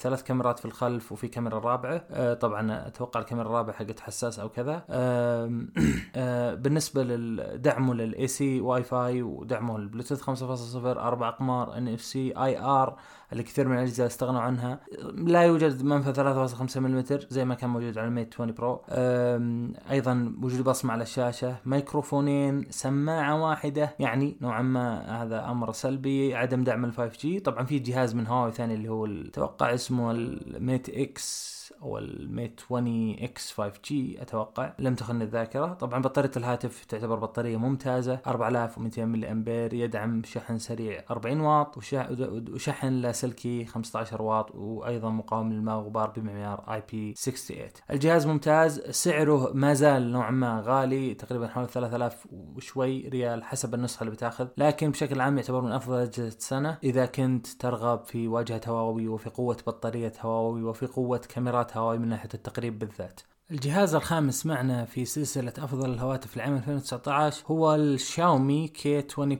ثلاث 0.00 0.22
كاميرات 0.22 0.58
في 0.58 0.64
الخلف 0.64 1.12
وفي 1.12 1.28
كاميرا 1.28 1.58
رابعة. 1.58 2.04
آه، 2.10 2.34
طبعا 2.34 2.86
أتوقع 2.86 3.20
الكاميرا 3.20 3.46
الرابعة 3.46 3.76
حقت 3.76 4.00
حساس 4.00 4.38
أو 4.38 4.48
كذا. 4.48 4.84
آه، 4.90 6.54
بالنسبة 6.54 7.04
لدعمه 7.04 7.94
لل 7.94 8.26
AC 8.26 8.60
واي 8.60 8.82
فاي 8.82 9.22
ودعمه 9.22 9.78
للبلوتوث 9.78 10.20
5.0 10.22 10.86
أربع 10.98 11.28
أقمار 11.28 11.76
NFC 11.78 12.32
IR 12.36 12.96
اللي 13.32 13.42
كثير 13.42 13.68
من 13.68 13.74
الأجهزة 13.74 14.06
استغنوا 14.06 14.40
عنها. 14.40 14.80
لا 15.14 15.42
يوجد 15.42 15.84
منفذ 15.84 16.12
3.5 16.12 16.76
ملم 16.76 17.04
زي 17.30 17.44
ما 17.44 17.54
كان 17.54 17.70
موجود 17.70 17.98
على 17.98 18.08
ال 18.08 18.13
Mate 18.13 18.34
20 18.34 18.52
Pro 18.52 18.82
أيضا 19.90 20.34
وجود 20.42 20.64
بصمة 20.64 20.92
على 20.92 21.02
الشاشة 21.02 21.56
ميكروفونين 21.66 22.66
سماعة 22.70 23.42
واحدة 23.42 23.94
يعني 23.98 24.36
نوعا 24.40 24.62
ما 24.62 25.22
هذا 25.22 25.50
أمر 25.50 25.72
سلبي 25.72 26.34
عدم 26.34 26.64
دعم 26.64 26.84
ال 26.84 26.92
5 26.92 27.18
G 27.20 27.40
طبعا 27.40 27.64
في 27.64 27.78
جهاز 27.78 28.14
من 28.14 28.26
هواوي 28.26 28.52
ثاني 28.52 28.74
اللي 28.74 28.88
هو 28.88 29.06
أتوقع 29.06 29.74
اسمه 29.74 30.10
ال 30.10 30.26
Mate 30.26 30.88
X 30.88 31.56
أو 31.82 31.98
ال 31.98 32.10
Mate 32.10 32.60
20 32.66 33.16
X 33.20 33.52
5 33.52 33.72
G 33.84 34.22
أتوقع. 34.22 34.72
لم 34.78 34.94
تخني 34.94 35.22
الذاكرة. 35.22 35.66
طبعا 35.66 36.02
بطارية 36.02 36.30
الهاتف 36.36 36.84
تعتبر 36.84 37.16
بطارية 37.18 37.56
ممتازة 37.56 38.20
4200 38.26 39.04
ملي 39.04 39.32
أمبير 39.32 39.74
يدعم 39.74 40.22
شحن 40.24 40.58
سريع 40.58 41.04
40 41.10 41.40
واط 41.40 41.76
وشحن 41.76 42.88
لاسلكي 43.16 43.64
15 43.64 44.22
واط 44.22 44.54
وأيضا 44.54 45.10
مقاوم 45.10 45.52
للماء 45.52 45.76
وغبار 45.76 46.10
بمعيار 46.10 46.64
IP 46.74 47.14
68 47.14 47.70
الجهاز 47.90 48.26
ممتاز 48.26 48.80
سعره 48.80 49.50
ما 49.54 49.74
زال 49.74 50.12
نوعا 50.12 50.30
ما 50.30 50.62
غالي 50.66 51.14
تقريبا 51.14 51.48
حوالي 51.48 51.68
3000 51.68 52.26
وشوي 52.32 53.08
ريال 53.08 53.44
حسب 53.44 53.74
النسخة 53.74 54.00
اللي 54.00 54.12
بتاخذ 54.12 54.48
لكن 54.56 54.90
بشكل 54.90 55.20
عام 55.20 55.36
يعتبر 55.36 55.60
من 55.60 55.72
أفضل 55.72 55.96
أجهزة 55.96 56.26
السنة. 56.26 56.78
إذا 56.84 57.06
كنت 57.06 57.46
ترغب 57.46 58.04
في 58.04 58.28
واجهة 58.28 58.60
هواوي 58.68 59.08
وفي 59.08 59.30
قوة 59.30 59.56
بطارية 59.66 60.12
هواوي 60.20 60.62
وفي 60.62 60.86
قوة 60.86 61.18
كاميرات 61.18 61.76
هواوي 61.76 61.98
من 61.98 62.08
ناحية 62.08 62.28
التقريب 62.34 62.78
بالذات. 62.78 63.20
الجهاز 63.50 63.94
الخامس 63.94 64.46
معنا 64.46 64.84
في 64.84 65.04
سلسلة 65.04 65.52
أفضل 65.58 65.90
الهواتف 65.90 66.36
لعام 66.36 66.54
2019 66.56 67.44
هو 67.46 67.74
الشاومي 67.74 68.68
K 68.68 69.04
20 69.12 69.36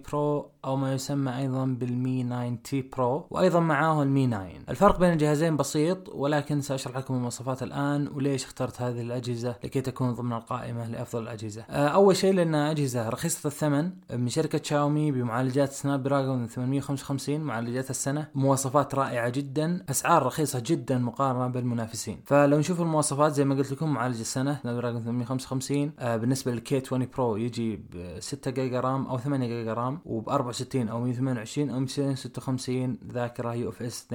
أو 0.67 0.77
ما 0.77 0.95
يسمى 0.95 1.39
أيضا 1.39 1.65
بال 1.65 1.95
Mi 1.95 2.25
9 2.25 2.55
T 2.65 2.91
Pro 2.97 3.27
وأيضا 3.31 3.61
معاه 3.61 4.03
ال 4.03 4.11
Mi 4.11 4.27
9 4.27 4.49
الفرق 4.69 4.99
بين 4.99 5.13
الجهازين 5.13 5.57
بسيط 5.57 6.09
ولكن 6.09 6.61
سأشرح 6.61 6.97
لكم 6.97 7.15
المواصفات 7.15 7.63
الآن 7.63 8.09
وليش 8.09 8.45
اخترت 8.45 8.83
هذه 8.83 9.01
الأجهزة 9.01 9.55
لكي 9.65 9.81
تكون 9.81 10.13
ضمن 10.13 10.33
القائمة 10.33 10.87
لأفضل 10.87 11.23
الأجهزة. 11.23 11.65
آه، 11.71 11.89
أول 11.89 12.17
شيء 12.17 12.35
لأنها 12.35 12.71
أجهزة 12.71 13.09
رخيصة 13.09 13.47
الثمن 13.47 13.91
من 14.13 14.29
شركة 14.29 14.61
شاومي 14.63 15.13
بمعالجات 15.13 15.73
Snapdragon 15.73 16.47
855 16.47 17.41
معالجات 17.41 17.91
السنة 17.91 18.29
مواصفات 18.35 18.95
رائعة 18.95 19.29
جدا 19.29 19.85
أسعار 19.91 20.23
رخيصة 20.27 20.63
جدا 20.67 20.99
مقارنة 20.99 21.47
بالمنافسين. 21.47 22.21
فلو 22.27 22.59
نشوف 22.59 22.81
المواصفات 22.81 23.33
زي 23.33 23.45
ما 23.45 23.55
قلت 23.55 23.73
لكم 23.73 23.89
معالج 23.89 24.21
السنة 24.21 24.61
Snapdragon 24.63 25.03
855 25.03 25.93
آه 25.99 26.17
بالنسبة 26.17 26.53
لل 26.53 26.69
K 26.69 26.77
20 26.87 27.07
Pro 27.17 27.37
يجي 27.37 27.77
ب 27.77 28.21
6 28.21 28.51
جيجا 28.51 28.81
RAM 28.81 29.07
أو 29.07 29.19
8 29.19 29.47
جيجا 29.47 29.75
RAM 29.75 29.99
وب 30.05 30.29
64 30.61 30.89
أو 30.89 31.01
128 31.01 31.71
أو 31.71 31.81
256 31.81 32.99
ذاكرة 33.13 33.55
UFS 33.55 34.07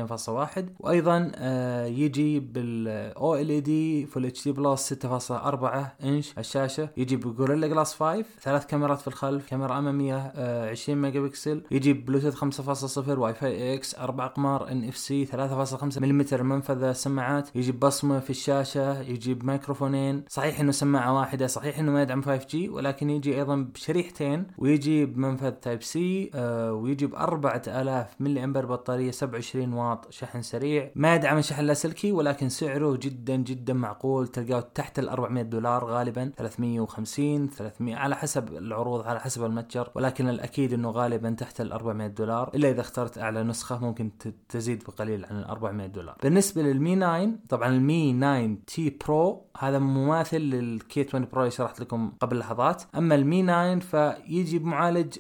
2.1 0.58 0.64
وأيضا 0.80 1.32
آه 1.36 1.86
يجي 1.86 2.40
بال 2.40 3.36
OLED 3.36 4.06
Full 4.06 4.26
HD 4.26 4.44
Plus 4.44 4.94
6.4 4.94 6.04
إنش 6.04 6.34
الشاشة. 6.38 6.90
يجي 6.98 7.16
ب 7.16 7.22
Gorilla 7.22 7.68
Glass 7.68 7.96
5 7.96 8.26
ثلاث 8.42 8.66
كاميرات 8.66 9.02
في 9.02 9.08
الخلف 9.08 9.50
كاميرا 9.50 9.78
أمامية 9.80 10.18
آه 10.36 10.70
20 10.70 11.02
ميجا 11.02 11.20
بكسل 11.20 11.62
يجي 11.72 11.94
بلوتوث 11.94 12.36
5.0 12.36 13.10
واي 13.10 13.34
فاي 13.34 13.74
X 13.74 13.96
أربع 13.96 14.26
أقمار 14.26 14.72
NFC 14.72 15.26
3.5 15.26 15.98
ملم 16.02 16.26
منفذ 16.32 16.84
السماعات 16.84 17.50
يجي 17.56 17.72
بصمة 17.72 18.20
في 18.20 18.30
الشاشة 18.30 19.02
يجي 19.02 19.34
بمايكرو 19.34 19.72
ميكروفونين 19.72 20.24
صحيح 20.30 20.60
إنه 20.60 20.72
سماعة 20.72 21.14
واحدة 21.20 21.48
صحيح 21.48 21.80
إنه 21.80 21.92
ما 21.92 22.02
يدعم 22.02 22.22
5 22.22 22.48
G 22.50 22.70
ولكن 22.70 23.10
يجي 23.10 23.36
أيضا 23.36 23.56
بشريحتين 23.56 24.48
ويجي 24.58 25.06
بمنفذ 25.06 25.52
Type 25.52 25.84
C 25.84 26.31
آه 26.34 26.74
ويجي 26.74 27.08
ب 27.08 27.16
4000 27.16 28.16
ملي 28.20 28.44
أمبير 28.44 28.66
بطارية 28.66 29.12
27 29.12 29.74
واط 29.74 30.12
شحن 30.12 30.42
سريع. 30.42 30.92
ما 30.96 31.16
يدعم 31.16 31.38
الشحن 31.38 31.62
اللاسلكي 31.62 32.12
ولكن 32.12 32.50
سعره 32.50 33.00
جدا 33.02 33.36
جدا 33.36 33.74
معقول. 33.74 34.28
تلقاه 34.28 34.60
تحت 34.76 35.00
ال 35.00 35.10
400 35.10 35.44
دولار 35.44 35.86
غالبا 35.86 36.32
350 36.38 37.50
300 37.50 37.96
على 37.96 38.16
حسب 38.16 38.54
العروض 38.54 39.08
على 39.08 39.20
حسب 39.20 39.46
المتجر. 39.46 39.90
ولكن 39.96 40.30
الأكيد 40.30 40.74
إنه 40.74 40.90
غالبا 40.90 41.30
تحت 41.30 41.62
ال 41.62 41.72
400 41.72 42.08
دولار. 42.08 42.52
إلا 42.56 42.70
إذا 42.70 42.82
اخترت 42.82 43.18
أعلى 43.18 43.44
نسخة 43.44 43.80
ممكن 43.80 44.12
تزيد 44.50 44.84
بقليل 44.84 45.26
عن 45.26 45.40
ال 45.40 45.46
400 45.46 45.88
دولار. 45.88 46.16
بالنسبة 46.24 46.62
لل 46.62 46.79
Mi 46.79 46.96
9 46.96 47.30
طبعا 47.50 47.70
ال 47.70 47.84
Mi 47.84 48.14
9 48.14 48.58
T 48.68 48.98
Pro 49.06 49.46
هذا 49.58 49.80
مماثل 49.80 50.38
لل 50.38 50.83
K 50.83 51.06
20 51.08 51.26
Pro 51.26 51.42
اللي 51.42 51.52
شرحت 51.52 51.80
لكم 51.80 52.12
قبل 52.20 52.38
لحظات. 52.40 52.84
أما 52.98 53.16
ال 53.16 53.25
Mi 53.25 53.44
9 53.44 53.80
فيجي 53.80 54.60
بمعالج 54.60 55.18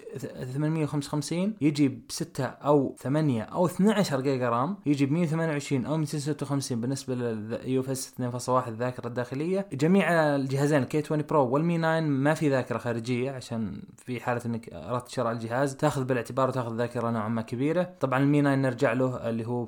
855 0.92 1.54
يجي 1.62 1.88
ب 1.88 2.02
6 2.10 2.46
أو 2.46 2.96
8 3.00 3.44
أو 3.44 3.66
12 3.66 4.22
جيجا 4.22 4.50
RAM 4.50 4.78
يجي 4.86 5.06
ب 5.06 5.12
128 5.12 5.86
أو 5.86 5.98
256 5.98 6.82
بالنسبة 6.82 7.16
لل 7.16 7.82
UFS 7.82 8.13
2.1 8.22 8.68
الذاكرة 8.68 9.08
الداخلية. 9.08 9.68
جميع 9.74 10.36
الجهازين 10.36 10.84
ال 10.84 10.91
K 10.91 10.98
20 10.98 11.22
Pro 11.30 11.48
وال 11.48 11.62
Mi 11.62 11.78
9 11.78 12.00
ما 12.00 12.34
في 12.34 12.50
ذاكرة 12.50 12.78
خارجية 12.78 13.32
عشان 13.32 13.82
في 13.98 14.20
حالة 14.20 14.42
إنك 14.46 14.70
أردت 14.74 15.10
شراء 15.10 15.32
الجهاز. 15.32 15.76
تاخذ 15.76 16.04
بالاعتبار 16.04 16.50
وتاخذ 16.50 16.76
ذاكرة 16.76 17.10
نوعا 17.10 17.30
ما 17.30 17.42
كبيرة. 17.42 17.94
طبعا 18.00 18.20
ال 18.20 18.27
Mi 18.27 18.42
9 18.42 18.56
نرجع 18.56 18.94
له 18.94 19.30
اللي 19.30 19.48
هو 19.48 19.68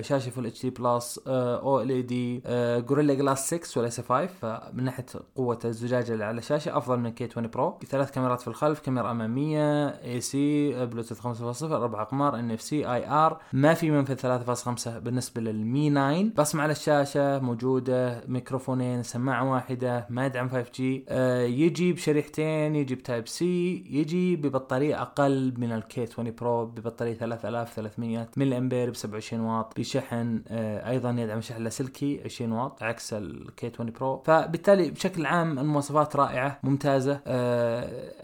شاشة 0.00 0.30
فول 0.30 0.46
إتش 0.46 0.62
دي 0.62 0.70
بلس 0.70 1.20
أو 1.26 1.82
إل 1.82 1.90
إي 1.90 2.02
دي 2.02 2.42
جوريلا 2.80 3.14
جلاس 3.14 3.54
6 3.54 3.80
وليس 3.80 4.00
5 4.00 4.26
فمن 4.26 4.84
ناحية 4.84 5.06
قوة 5.36 5.58
الزجاجة 5.64 6.12
اللي 6.12 6.24
على 6.24 6.38
الشاشة 6.38 6.76
أفضل 6.76 6.98
من 6.98 7.10
K 7.10 7.24
20 7.24 7.46
Pro. 7.46 7.78
ثلاث 7.86 8.10
كاميرات 8.10 8.40
في 8.40 8.48
الخلف 8.48 8.80
كاميرا 8.80 9.10
أمامية 9.10 9.88
AC 9.88 10.63
بلوتوث 10.72 11.20
5.0 11.20 11.62
أربع 11.62 12.02
اقمار 12.02 12.38
NFC 12.38 12.86
IR. 12.94 13.40
ما 13.52 13.74
في 13.74 13.90
منفذ 13.90 14.16
3.5 14.16 14.88
بالنسبة 14.88 15.40
لل 15.40 15.65
Mi 15.65 15.90
9 15.90 16.22
بصمه 16.38 16.62
على 16.62 16.72
الشاشة 16.72 17.38
موجودة 17.38 18.24
ميكروفونين 18.28 19.02
سماعة 19.02 19.52
واحدة 19.52 20.06
ما 20.10 20.26
يدعم 20.26 20.48
5 20.48 20.66
G. 20.74 21.04
آه 21.08 21.42
يجي 21.42 21.92
بشريحتين 21.92 22.76
يجي 22.76 22.94
ب 22.94 23.01
Type 23.01 23.28
C 23.28 23.84
يجي 23.90 24.36
ببطارية 24.36 25.02
أقل 25.02 25.54
من 25.58 25.72
ال 25.72 25.87
K 25.87 26.02
20 26.02 26.34
Pro 26.40 26.66
ببطارية 26.66 27.14
3300 27.14 28.28
ملي 28.36 28.58
أمبير 28.58 28.90
ب 28.90 28.94
27 28.94 29.42
واط. 29.42 29.78
بشحن 29.78 30.42
آه 30.48 30.90
أيضا 30.90 31.10
يدعم 31.10 31.40
شحن 31.40 31.62
لاسلكي 31.62 32.20
20 32.24 32.52
واط 32.52 32.82
عكس 32.82 33.12
ال 33.12 33.41
K 33.41 33.70
20 33.74 33.90
Pro. 34.00 34.22
فبالتالي 34.26 34.90
بشكل 34.90 35.26
عام 35.26 35.58
المواصفات 35.58 36.16
رائعة 36.16 36.58
ممتازة. 36.62 37.20
آه 37.26 38.14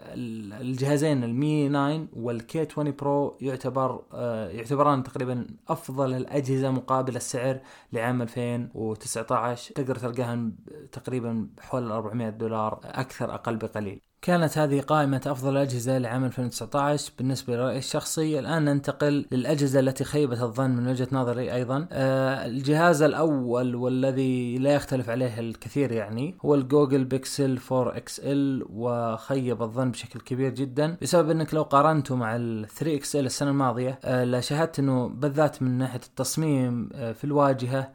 الجهازين 0.61 1.23
ال 1.23 1.38
Mi 1.38 1.69
9 1.69 2.07
وال 2.31 2.50
K 2.50 2.59
20 2.71 2.91
Pro 2.91 3.37
يعتبر 3.41 4.05
آه 4.13 4.49
يعتبران 4.49 5.03
تقريبا 5.03 5.47
أفضل 5.67 6.13
الأجهزة 6.13 6.71
مقابل 6.71 7.15
السعر 7.15 7.61
لعام 7.93 8.21
2019 8.21 9.73
تقدر 9.75 9.95
تلقاها 9.95 10.51
تقريبا 10.91 11.49
حول 11.59 11.91
400 11.91 12.29
دولار 12.29 12.79
أكثر 12.83 13.33
أقل 13.33 13.55
بقليل. 13.57 14.10
كانت 14.21 14.57
هذه 14.57 14.81
قائمة 14.81 15.21
أفضل 15.25 15.51
الأجهزة 15.51 15.97
لعام 15.97 16.25
2019 16.25 17.11
بالنسبة 17.17 17.55
لرأيي 17.55 17.77
الشخصي. 17.77 18.39
الآن 18.39 18.65
ننتقل 18.65 19.25
للأجهزة 19.31 19.79
التي 19.79 20.03
خيبت 20.03 20.41
الظن 20.41 20.71
من 20.71 20.87
وجهة 20.87 21.07
نظري 21.11 21.53
أيضا. 21.53 21.87
آه 21.91 22.45
الجهاز 22.45 23.01
الأول 23.01 23.75
والذي 23.75 24.57
لا 24.57 24.73
يختلف 24.73 25.09
عليه 25.09 25.39
الكثير 25.39 25.91
يعني 25.91 26.35
هو 26.45 26.55
ال 26.55 26.62
Google 26.62 27.03
Pixel 27.03 27.59
4 27.71 27.97
XL 27.97 28.65
وخيب 28.73 29.61
الظن 29.61 29.91
بشكل 29.91 30.19
كبير 30.19 30.49
جدا 30.49 30.97
بسبب 31.01 31.29
أنك 31.29 31.53
لو 31.53 31.61
قارنته 31.63 32.15
مع 32.15 32.35
ال 32.35 32.67
3 32.67 32.95
XL 32.95 33.25
السنة 33.25 33.49
الماضية 33.49 33.99
آه 34.03 34.25
لشاهدت 34.25 34.79
أنه 34.79 35.07
بالذات 35.07 35.61
من 35.61 35.77
ناحية 35.77 36.01
التصميم 36.07 36.89
آه 36.95 37.11
في 37.11 37.23
الواجهة 37.23 37.91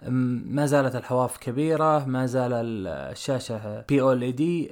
ما 0.46 0.66
زالت 0.66 0.96
الحواف 0.96 1.36
كبيرة 1.38 2.04
ما 2.04 2.26
زال 2.26 2.52
الشاشة 2.86 3.84
P 3.88 4.00
OLED 4.00 4.70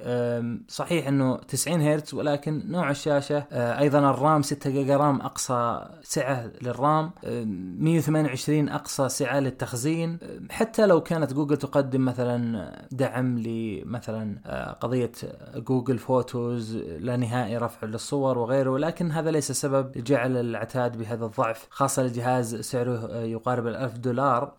صحيح 0.68 1.08
أنه 1.08 1.43
90 1.48 1.80
هرتز 1.80 2.14
ولكن 2.14 2.62
نوع 2.66 2.90
الشاشة 2.90 3.44
آه، 3.52 3.78
أيضا 3.78 4.10
ال 4.10 4.18
RAM 4.18 4.42
6 4.42 4.70
جيجا 4.70 4.96
RAM 4.96 5.20
أقصى 5.20 5.88
سعة 6.02 6.50
لل 6.62 6.81
RAM 6.81 7.10
128 7.24 8.68
أقصى 8.68 9.08
سعة 9.08 9.40
للتخزين. 9.40 10.18
حتى 10.50 10.86
لو 10.86 11.00
كانت 11.00 11.32
جوجل 11.32 11.56
تقدم 11.56 12.04
مثلا 12.04 12.86
دعم 12.92 13.38
لمثلا 13.38 14.76
قضية 14.80 15.12
Google 15.56 15.98
Photos 15.98 16.76
لا 16.76 17.16
نهائي 17.16 17.56
رفع 17.56 17.86
للصور 17.86 18.38
وغيره 18.38 18.70
ولكن 18.70 19.10
هذا 19.10 19.30
ليس 19.30 19.52
سبب 19.52 19.98
لجعل 19.98 20.36
العتاد 20.36 20.96
بهذا 20.96 21.24
الضعف 21.24 21.66
خاصة 21.70 22.02
الجهاز 22.02 22.56
سعره 22.60 23.16
يقارب 23.16 23.66
الألف 23.66 23.98
دولار. 23.98 24.54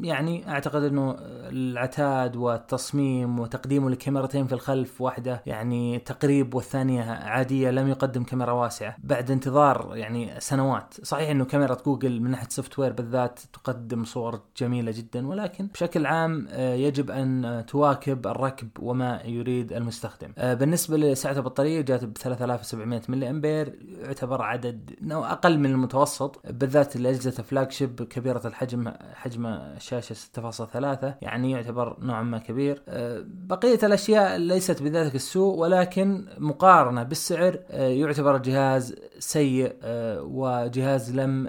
يعني 0.00 0.48
أعتقد 0.48 0.82
أنه 0.82 1.16
العتاد 1.20 2.36
والتصميم 2.36 3.40
وتقديمه 3.40 3.90
لكاميرتين 3.90 4.46
في 4.46 4.52
الخلف 4.52 5.00
واحدة 5.00 5.42
يعني 5.46 5.98
تقريب 6.30 6.54
والثانية 6.54 7.02
عادية 7.02 7.70
لم 7.70 7.88
يقدم 7.88 8.24
كاميرا 8.24 8.52
واسعة. 8.52 8.96
بعد 9.04 9.30
انتظار 9.30 9.92
يعني 9.94 10.40
سنوات. 10.40 10.94
صحيح 11.02 11.30
إنه 11.30 11.44
كاميرا 11.44 11.76
جوجل 11.86 12.20
من 12.20 12.30
ناحية 12.30 12.48
software 12.48 12.92
بالذات 12.92 13.40
تقدم 13.52 14.04
صور 14.04 14.40
جميلة 14.56 14.92
جدا 14.96 15.26
ولكن 15.26 15.66
بشكل 15.66 16.06
عام 16.06 16.46
آه، 16.50 16.74
يجب 16.74 17.10
أن 17.10 17.64
تواكب 17.66 18.26
الركب 18.26 18.68
وما 18.78 19.22
يريد 19.24 19.72
المستخدم. 19.72 20.32
آه، 20.38 20.54
بالنسبة 20.54 20.96
لسعة 20.96 21.32
البطارية 21.32 21.80
جات 21.80 22.04
ب 22.04 22.16
3700 22.16 23.02
ملي 23.08 23.30
امبير 23.30 23.78
يعتبر 24.04 24.42
عدد 24.42 24.90
أقل 25.10 25.58
من 25.58 25.70
المتوسط 25.70 26.40
بالذات 26.50 26.96
لأجهزة 26.96 27.42
flagship 27.42 28.02
كبيرة 28.02 28.42
الحجم 28.44 28.92
حجم 29.14 29.46
الشاشة 29.46 30.14
6.3 30.14 31.14
يعني 31.22 31.50
يعتبر 31.50 31.96
نوعا 32.00 32.22
ما 32.22 32.38
كبير. 32.38 32.82
آه، 32.88 33.24
بقية 33.26 33.78
الأشياء 33.82 34.36
ليست 34.36 34.82
بذلك 34.82 35.14
السوء 35.14 35.56
ولكن 35.56 36.19
مقارنة 36.38 37.02
بالسعر 37.02 37.58
آه، 37.70 37.88
يعتبر 37.88 38.36
الجهاز 38.36 38.94
سيء 39.20 39.72
آه، 39.82 40.22
وجهاز 40.22 41.14
لم 41.14 41.48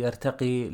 يرتقي 0.00 0.68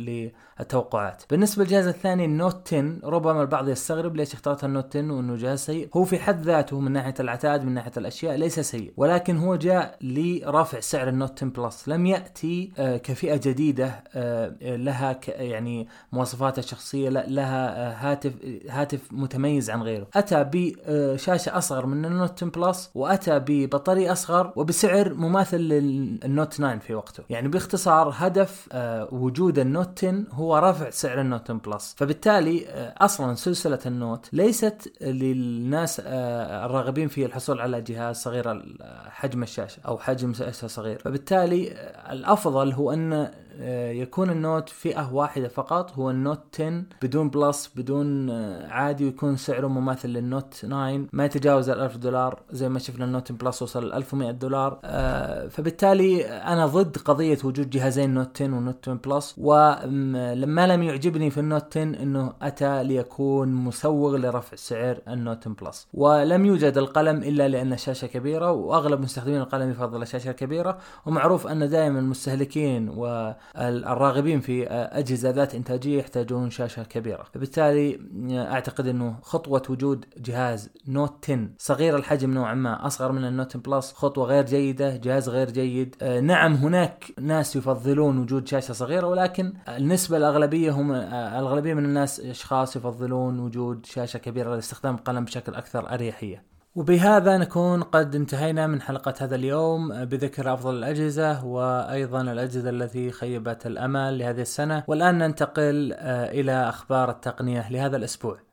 التوقعات 0.61 1.23
بالنسبة 1.31 1.65
للجهاز 1.65 1.87
الثاني 1.87 2.25
ال 2.25 2.35
Note 2.35 2.75
10 2.75 2.99
ربما 3.05 3.43
البعض 3.43 3.69
يستغرب 3.69 4.17
ليش 4.17 4.35
اخترت 4.35 4.65
ال 4.65 4.71
Note 4.71 4.97
10 4.97 5.13
وإنه 5.13 5.37
جهاز 5.37 5.59
سيء. 5.59 5.89
هو 5.97 6.05
في 6.05 6.19
حد 6.19 6.43
ذاته 6.43 6.81
من 6.81 6.93
ناحية 6.93 7.15
العتاد 7.21 7.65
من 7.65 7.75
ناحية 7.75 7.93
الأشياء 7.97 8.37
ليس 8.37 8.61
سيء 8.61 8.93
ولكن 8.97 9.37
هو 9.37 9.57
جاء 9.57 9.97
لرفع 10.01 10.81
سعر 10.81 11.09
ال 11.09 11.16
Note 11.16 11.45
10 11.45 11.49
Plus 11.49 11.89
لم 11.89 12.07
يأتي 12.07 12.73
آه، 12.79 12.97
كفئة 12.97 13.37
جديدة 13.37 14.05
آه، 14.15 14.57
لها 14.61 15.21
يعني 15.27 15.89
مواصفاتها 16.13 16.63
الشخصية 16.63 17.09
لها 17.09 17.89
آه، 17.89 17.93
هاتف 17.93 18.33
هاتف 18.71 19.01
متميز 19.11 19.71
عن 19.71 19.83
غيره. 19.83 20.07
أتى 20.15 20.51
بشاشه 20.53 21.59
أصغر 21.59 21.87
من 21.87 22.05
ال 22.05 22.11
Note 22.11 22.33
10 22.33 22.49
Plus 22.49 22.91
وأتى 22.95 23.39
ببطارية 23.39 24.13
أصغر 24.13 24.53
وبسعر 24.57 25.15
مماثل 25.15 25.57
لل 25.57 25.84
Note 25.84 26.38
9 26.45 26.79
في 26.79 26.95
وقته. 26.95 27.23
يعني 27.31 27.49
باختصار 27.49 28.13
هدف 28.17 28.69
وجود 29.13 29.59
ال 29.59 29.68
Note 29.68 30.05
10 30.05 30.25
هو 30.33 30.59
رفع 30.59 30.91
سعر 30.91 31.21
ال 31.21 31.27
Note 31.27 31.51
10 31.51 31.55
Plus. 31.55 31.95
فبالتالي 31.99 32.69
آه، 32.69 32.95
أصلا 32.99 33.35
سلسلة 33.35 33.79
ال 33.87 33.95
Note 33.95 34.29
ليست 34.33 34.93
للناس 35.01 36.03
آه، 36.07 36.67
الراغبين 36.67 37.09
في 37.09 37.25
الحصول 37.25 37.61
على 37.61 37.81
جهاز 37.81 38.17
صغير 38.17 38.77
حجم 39.09 39.43
الشاشة 39.43 39.81
أو 39.89 39.99
حجم 39.99 40.35
شاشة 40.35 40.67
صغير. 40.67 40.99
فبالتالي 40.99 41.73
آه، 41.73 42.13
الأفضل 42.13 42.73
هو 42.73 42.93
أن 42.93 43.31
آه، 43.61 43.91
يكون 43.91 44.31
ال 44.31 44.38
Note 44.38 44.69
فئة 44.69 45.13
واحدة 45.13 45.49
فقط. 45.49 45.93
هو 45.93 46.11
ال 46.11 46.16
Note 46.16 46.39
10 46.55 46.83
بدون 47.03 47.31
Plus 47.31 47.71
بدون 47.77 48.31
آه، 48.31 48.69
عادي 48.69 49.05
ويكون 49.05 49.37
سعره 49.37 49.67
مماثل 49.67 50.09
لل 50.09 50.24
Note 50.24 50.55
9 50.55 51.07
ما 51.13 51.25
يتجاوز 51.25 51.69
ال 51.69 51.81
1000 51.81 51.97
دولار. 51.97 52.43
زي 52.51 52.69
ما 52.69 52.79
شفنا 52.79 53.05
ال 53.05 53.11
Note 53.11 53.33
Plus 53.33 53.63
وصل 53.63 53.89
ل 53.89 53.93
1100 53.93 54.31
دولار. 54.31 54.81
آه، 54.85 55.49
فبالتالي 55.49 56.25
أنا 56.29 56.67
ضد 56.67 56.97
قضية 56.97 57.39
وجود 57.45 57.71
جهازين 57.71 58.15
Note 58.15 58.43
10 58.43 58.45
و 58.57 58.63
Note 58.63 58.89
10 58.89 58.95
Plus 58.95 59.35
ولما 59.39 60.67
لم 60.67 60.83
يعجبني 60.83 61.31
في 61.31 61.41
ال 61.41 61.48
Note 61.48 61.77
10 61.77 61.83
إنه 61.83 62.33
أتى 62.43 62.85
ليكون 62.85 63.49
مسوغ 63.49 64.17
لرفع 64.17 64.57
سعر 64.57 64.99
ال 65.09 65.15
Note 65.15 65.39
10 65.39 65.53
Plus. 65.63 65.89
ولم 65.95 66.47
يوجد 66.47 66.79
القلم 66.79 67.23
إلا 67.23 67.49
لأن 67.49 67.73
الشاشة 67.73 68.07
كبيرة 68.07 68.53
وأغلب 68.53 69.01
مستخدمين 69.01 69.41
القلم 69.41 69.71
يفضل 69.71 70.03
الشاشة 70.03 70.31
الكبيرة 70.31 70.79
ومعروف 71.07 71.47
أن 71.47 71.69
دائما 71.69 71.99
المستهلكين 71.99 72.89
و 72.89 73.35
الراغبين 73.57 74.41
في 74.41 74.67
أجهزة 74.71 75.31
ذات 75.31 75.55
إنتاجية 75.55 75.99
يحتاجون 75.99 76.51
شاشة 76.51 76.83
كبيرة. 76.83 77.25
فبالتالي 77.35 78.01
أعتقد 78.33 78.87
إنه 78.87 79.17
خطوة 79.23 79.63
وجود 79.69 80.05
جهاز 80.19 80.71
Note 80.89 81.25
10 81.25 81.49
صغير 81.59 81.97
الحجم 81.97 82.31
نوعا 82.35 82.55
ما 82.55 82.87
أصغر 82.87 83.13
من 83.13 83.25
ال 83.25 83.31
Note 83.31 83.57
Plus 83.57 83.93
خطوة 83.93 84.25
غير 84.25 84.45
جيدة 84.45 84.97
جهاز 84.97 85.29
غير 85.29 85.51
جيد 85.51 85.97
نعم 86.23 86.55
هناك 86.55 87.05
ناس 87.21 87.57
يفضلون 87.57 88.19
وجود 88.19 88.49
شاشة 88.49 88.73
صغيرة 88.73 89.07
ولكن 89.07 89.53
النسبة 89.69 90.17
الأغلبية 90.17 90.71
هم 90.71 90.93
الأغلبية 90.93 91.75
من 91.75 91.85
الناس 91.85 92.21
أشخاص 92.21 92.77
يفضلون 92.77 93.39
وجود 93.39 93.87
شاشة 93.87 94.19
كبيرة 94.19 94.55
لاستخدام 94.55 94.95
القلم 94.95 95.25
بشكل 95.25 95.55
أكثر 95.55 95.95
أريحية. 95.95 96.45
وبهذا 96.75 97.39
نكون 97.39 97.83
قد 97.83 98.15
انتهينا 98.15 98.67
من 98.67 98.81
حلقة 98.81 99.15
هذا 99.21 99.35
اليوم. 99.35 100.05
بذكر 100.05 100.55
أفضل 100.55 100.75
الأجهزة 100.75 101.45
وأيضا 101.45 102.21
الأجهزة 102.21 102.71
التي 102.71 103.11
خيبت 103.11 103.67
الأمل 103.67 104.19
لهذه 104.19 104.41
السنة. 104.41 104.85
والآن 104.87 105.19
ننتقل 105.19 105.93
آه، 105.93 106.31
إلى 106.31 106.69
أخبار 106.69 107.11
التقنية 107.11 107.73
لهذا 107.73 107.97
الأسبوع. 107.97 108.48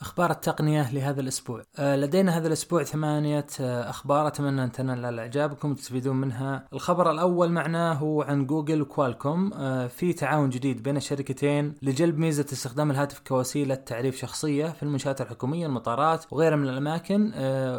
أخبار 0.00 0.30
التقنية 0.30 0.92
لهذا 0.92 1.20
الأسبوع. 1.20 1.62
آه، 1.78 1.96
لدينا 1.96 2.38
هذا 2.38 2.46
الأسبوع 2.46 2.82
ثمانية 2.82 3.46
آه، 3.60 3.90
أخبار 3.90 4.26
أتمنى 4.26 4.64
أن 4.64 4.72
تنال 4.72 5.18
إعجابكم 5.18 5.70
وتستفيدون 5.70 6.16
منها. 6.16 6.64
الخبر 6.72 7.10
الأول 7.10 7.48
معنا 7.48 7.92
هو 7.92 8.22
عن 8.22 8.46
جوجل 8.46 8.82
وكوالكوم 8.82 9.52
آه، 9.54 9.86
في 9.86 10.12
تعاون 10.12 10.50
جديد 10.50 10.82
بين 10.82 10.96
الشركتين 10.96 11.74
لجلب 11.82 12.18
ميزة 12.18 12.46
استخدام 12.52 12.90
الهاتف 12.90 13.18
كوسيلة 13.18 13.74
تعريف 13.74 14.16
شخصية 14.16 14.66
في 14.66 14.82
المنشآت 14.82 15.20
الحكومية 15.20 15.66
المطارات 15.66 16.24
وغيرها 16.30 16.56
من 16.56 16.68
الأماكن. 16.68 17.32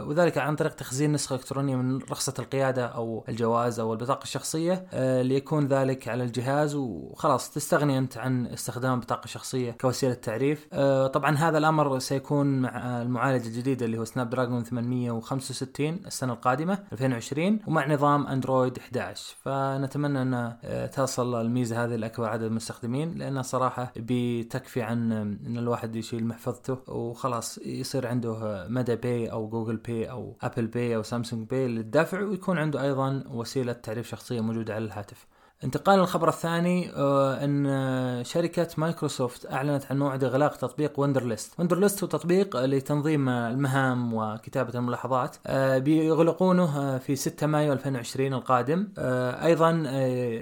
وذلك 0.07 0.37
عن 0.37 0.55
طريق 0.55 0.75
تخزين 0.75 1.11
نسخة 1.11 1.35
إلكترونية 1.35 1.75
من 1.75 1.97
رخصة 1.97 2.33
القيادة 2.39 2.85
أو 2.85 3.23
الجواز 3.29 3.79
أو 3.79 3.93
البطاقة 3.93 4.23
الشخصية. 4.23 4.85
ليكون 5.21 5.67
ذلك 5.67 6.07
على 6.07 6.23
الجهاز 6.23 6.75
وخلاص 6.75 7.51
تستغني 7.51 7.97
أنت 7.97 8.17
عن 8.17 8.47
استخدام 8.47 8.93
البطاقة 8.93 9.25
الشخصية 9.25 9.71
كوسيلة 9.71 10.13
تعريف 10.13 10.67
طبعا 11.13 11.35
هذا 11.37 11.57
الأمر 11.57 11.87
سيكون 12.09 12.61
مع 12.61 13.01
المعالج 13.01 13.45
الجديد 13.45 13.83
اللي 13.83 13.97
هو 13.97 14.05
Snapdragon 14.05 14.63
865 14.63 15.99
السنة 16.05 16.33
القادمة 16.33 16.79
2020 16.91 17.59
ومع 17.67 17.87
نظام 17.87 18.27
Android 18.27 18.77
11 18.77 19.35
فنتمنى 19.43 20.21
أن 20.21 20.57
تصل 20.93 21.41
الميزة 21.41 21.85
هذه 21.85 21.95
لأكبر 21.95 22.25
عدد 22.25 22.43
من 22.43 22.47
المستخدمين 22.47 23.17
لانها 23.17 23.41
صراحة 23.41 23.93
بتكفي 23.95 24.81
عن 24.81 25.11
أن 25.11 25.57
الواحد 25.57 25.95
يشيل 25.95 26.27
محفظته 26.27 26.77
وخلاص 26.87 27.57
يصير 27.57 28.07
عنده 28.07 28.65
مدى 28.69 28.95
Pay 28.95 29.31
أو 29.31 29.49
Google 29.49 29.77
Pay 29.77 30.11
أو 30.11 30.37
Apple 30.41 30.67
Pay 30.67 30.95
أو 30.95 31.03
Samsung 31.03 31.47
Pay 31.49 31.67
للدفع 31.67 32.21
ويكون 32.21 32.57
عنده 32.57 32.83
أيضا 32.83 33.23
وسيلة 33.27 33.73
تعريف 33.73 34.09
شخصية 34.09 34.41
موجودة 34.41 34.75
على 34.75 34.85
الهاتف. 34.85 35.27
انتقال 35.63 35.99
للخبر 35.99 36.29
الثاني 36.29 36.91
آه، 36.95 37.43
إن 37.43 38.23
شركة 38.23 38.67
مايكروسوفت 38.77 39.51
أعلنت 39.51 39.85
عن 39.89 39.99
موعد 39.99 40.23
إغلاق 40.23 40.55
تطبيق 40.55 40.99
Wunderlist. 40.99 41.59
Wunderlist 41.59 42.03
هو 42.03 42.09
تطبيق 42.09 42.57
لتنظيم 42.65 43.29
المهام 43.29 44.13
وكتابة 44.13 44.79
الملاحظات 44.79 45.35
آه، 45.47 45.77
بيغلقونه 45.77 46.97
في 46.97 47.15
6 47.15 47.47
مايو 47.47 47.73
2020 47.73 48.33
القادم. 48.33 48.87
آه، 48.97 49.45
أيضا 49.45 49.69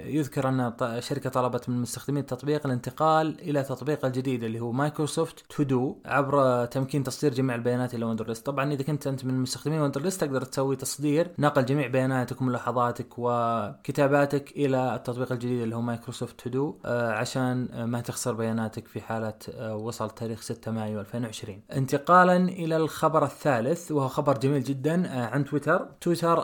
يذكر 0.06 0.48
أن 0.48 0.72
الشركة 0.82 1.30
طلبت 1.30 1.68
من 1.68 1.80
مستخدمين 1.80 2.20
التطبيق 2.20 2.66
الانتقال 2.66 3.40
إلى 3.40 3.62
تطبيق 3.62 4.04
الجديد 4.04 4.44
اللي 4.44 4.60
هو 4.60 4.72
Microsoft 4.72 5.44
To 5.48 5.62
Do 5.62 5.96
عبر 6.04 6.64
تمكين 6.64 7.02
تصدير 7.02 7.34
جميع 7.34 7.54
البيانات 7.54 7.94
إلى 7.94 8.04
Wunderlist. 8.04 8.46
طبعا 8.46 8.72
إذا 8.72 8.82
كنت 8.82 9.06
أنت 9.06 9.24
من 9.24 9.40
مستخدمين 9.40 9.80
Wunderlist 9.80 10.20
تقدر 10.20 10.44
تسوي 10.44 10.76
تصدير 10.76 11.30
نقل 11.38 11.64
جميع 11.64 11.86
بياناتك 11.86 12.40
وملاحظاتك 12.40 13.06
وكتاباتك 13.18 14.50
إلى 14.50 15.07
التطبيق 15.08 15.32
الجديد 15.32 15.62
اللي 15.62 15.76
هو 15.76 15.80
Microsoft 15.80 16.40
To 16.40 16.59
Do 16.59 16.78
آه 16.84 17.12
عشان 17.12 17.84
ما 17.84 18.00
تخسر 18.00 18.32
بياناتك 18.32 18.86
في 18.88 19.00
حالة 19.00 19.34
آه 19.54 19.76
وصل 19.76 20.10
تاريخ 20.10 20.40
6 20.40 20.72
مايو 20.72 21.00
2020 21.00 21.60
انتقالا 21.72 22.36
إلى 22.36 22.76
الخبر 22.76 23.24
الثالث 23.24 23.92
وهو 23.92 24.08
خبر 24.08 24.38
جميل 24.38 24.62
جدا 24.62 25.06
آه 25.06 25.26
عن 25.26 25.44
تويتر. 25.44 25.88
تويتر 26.00 26.42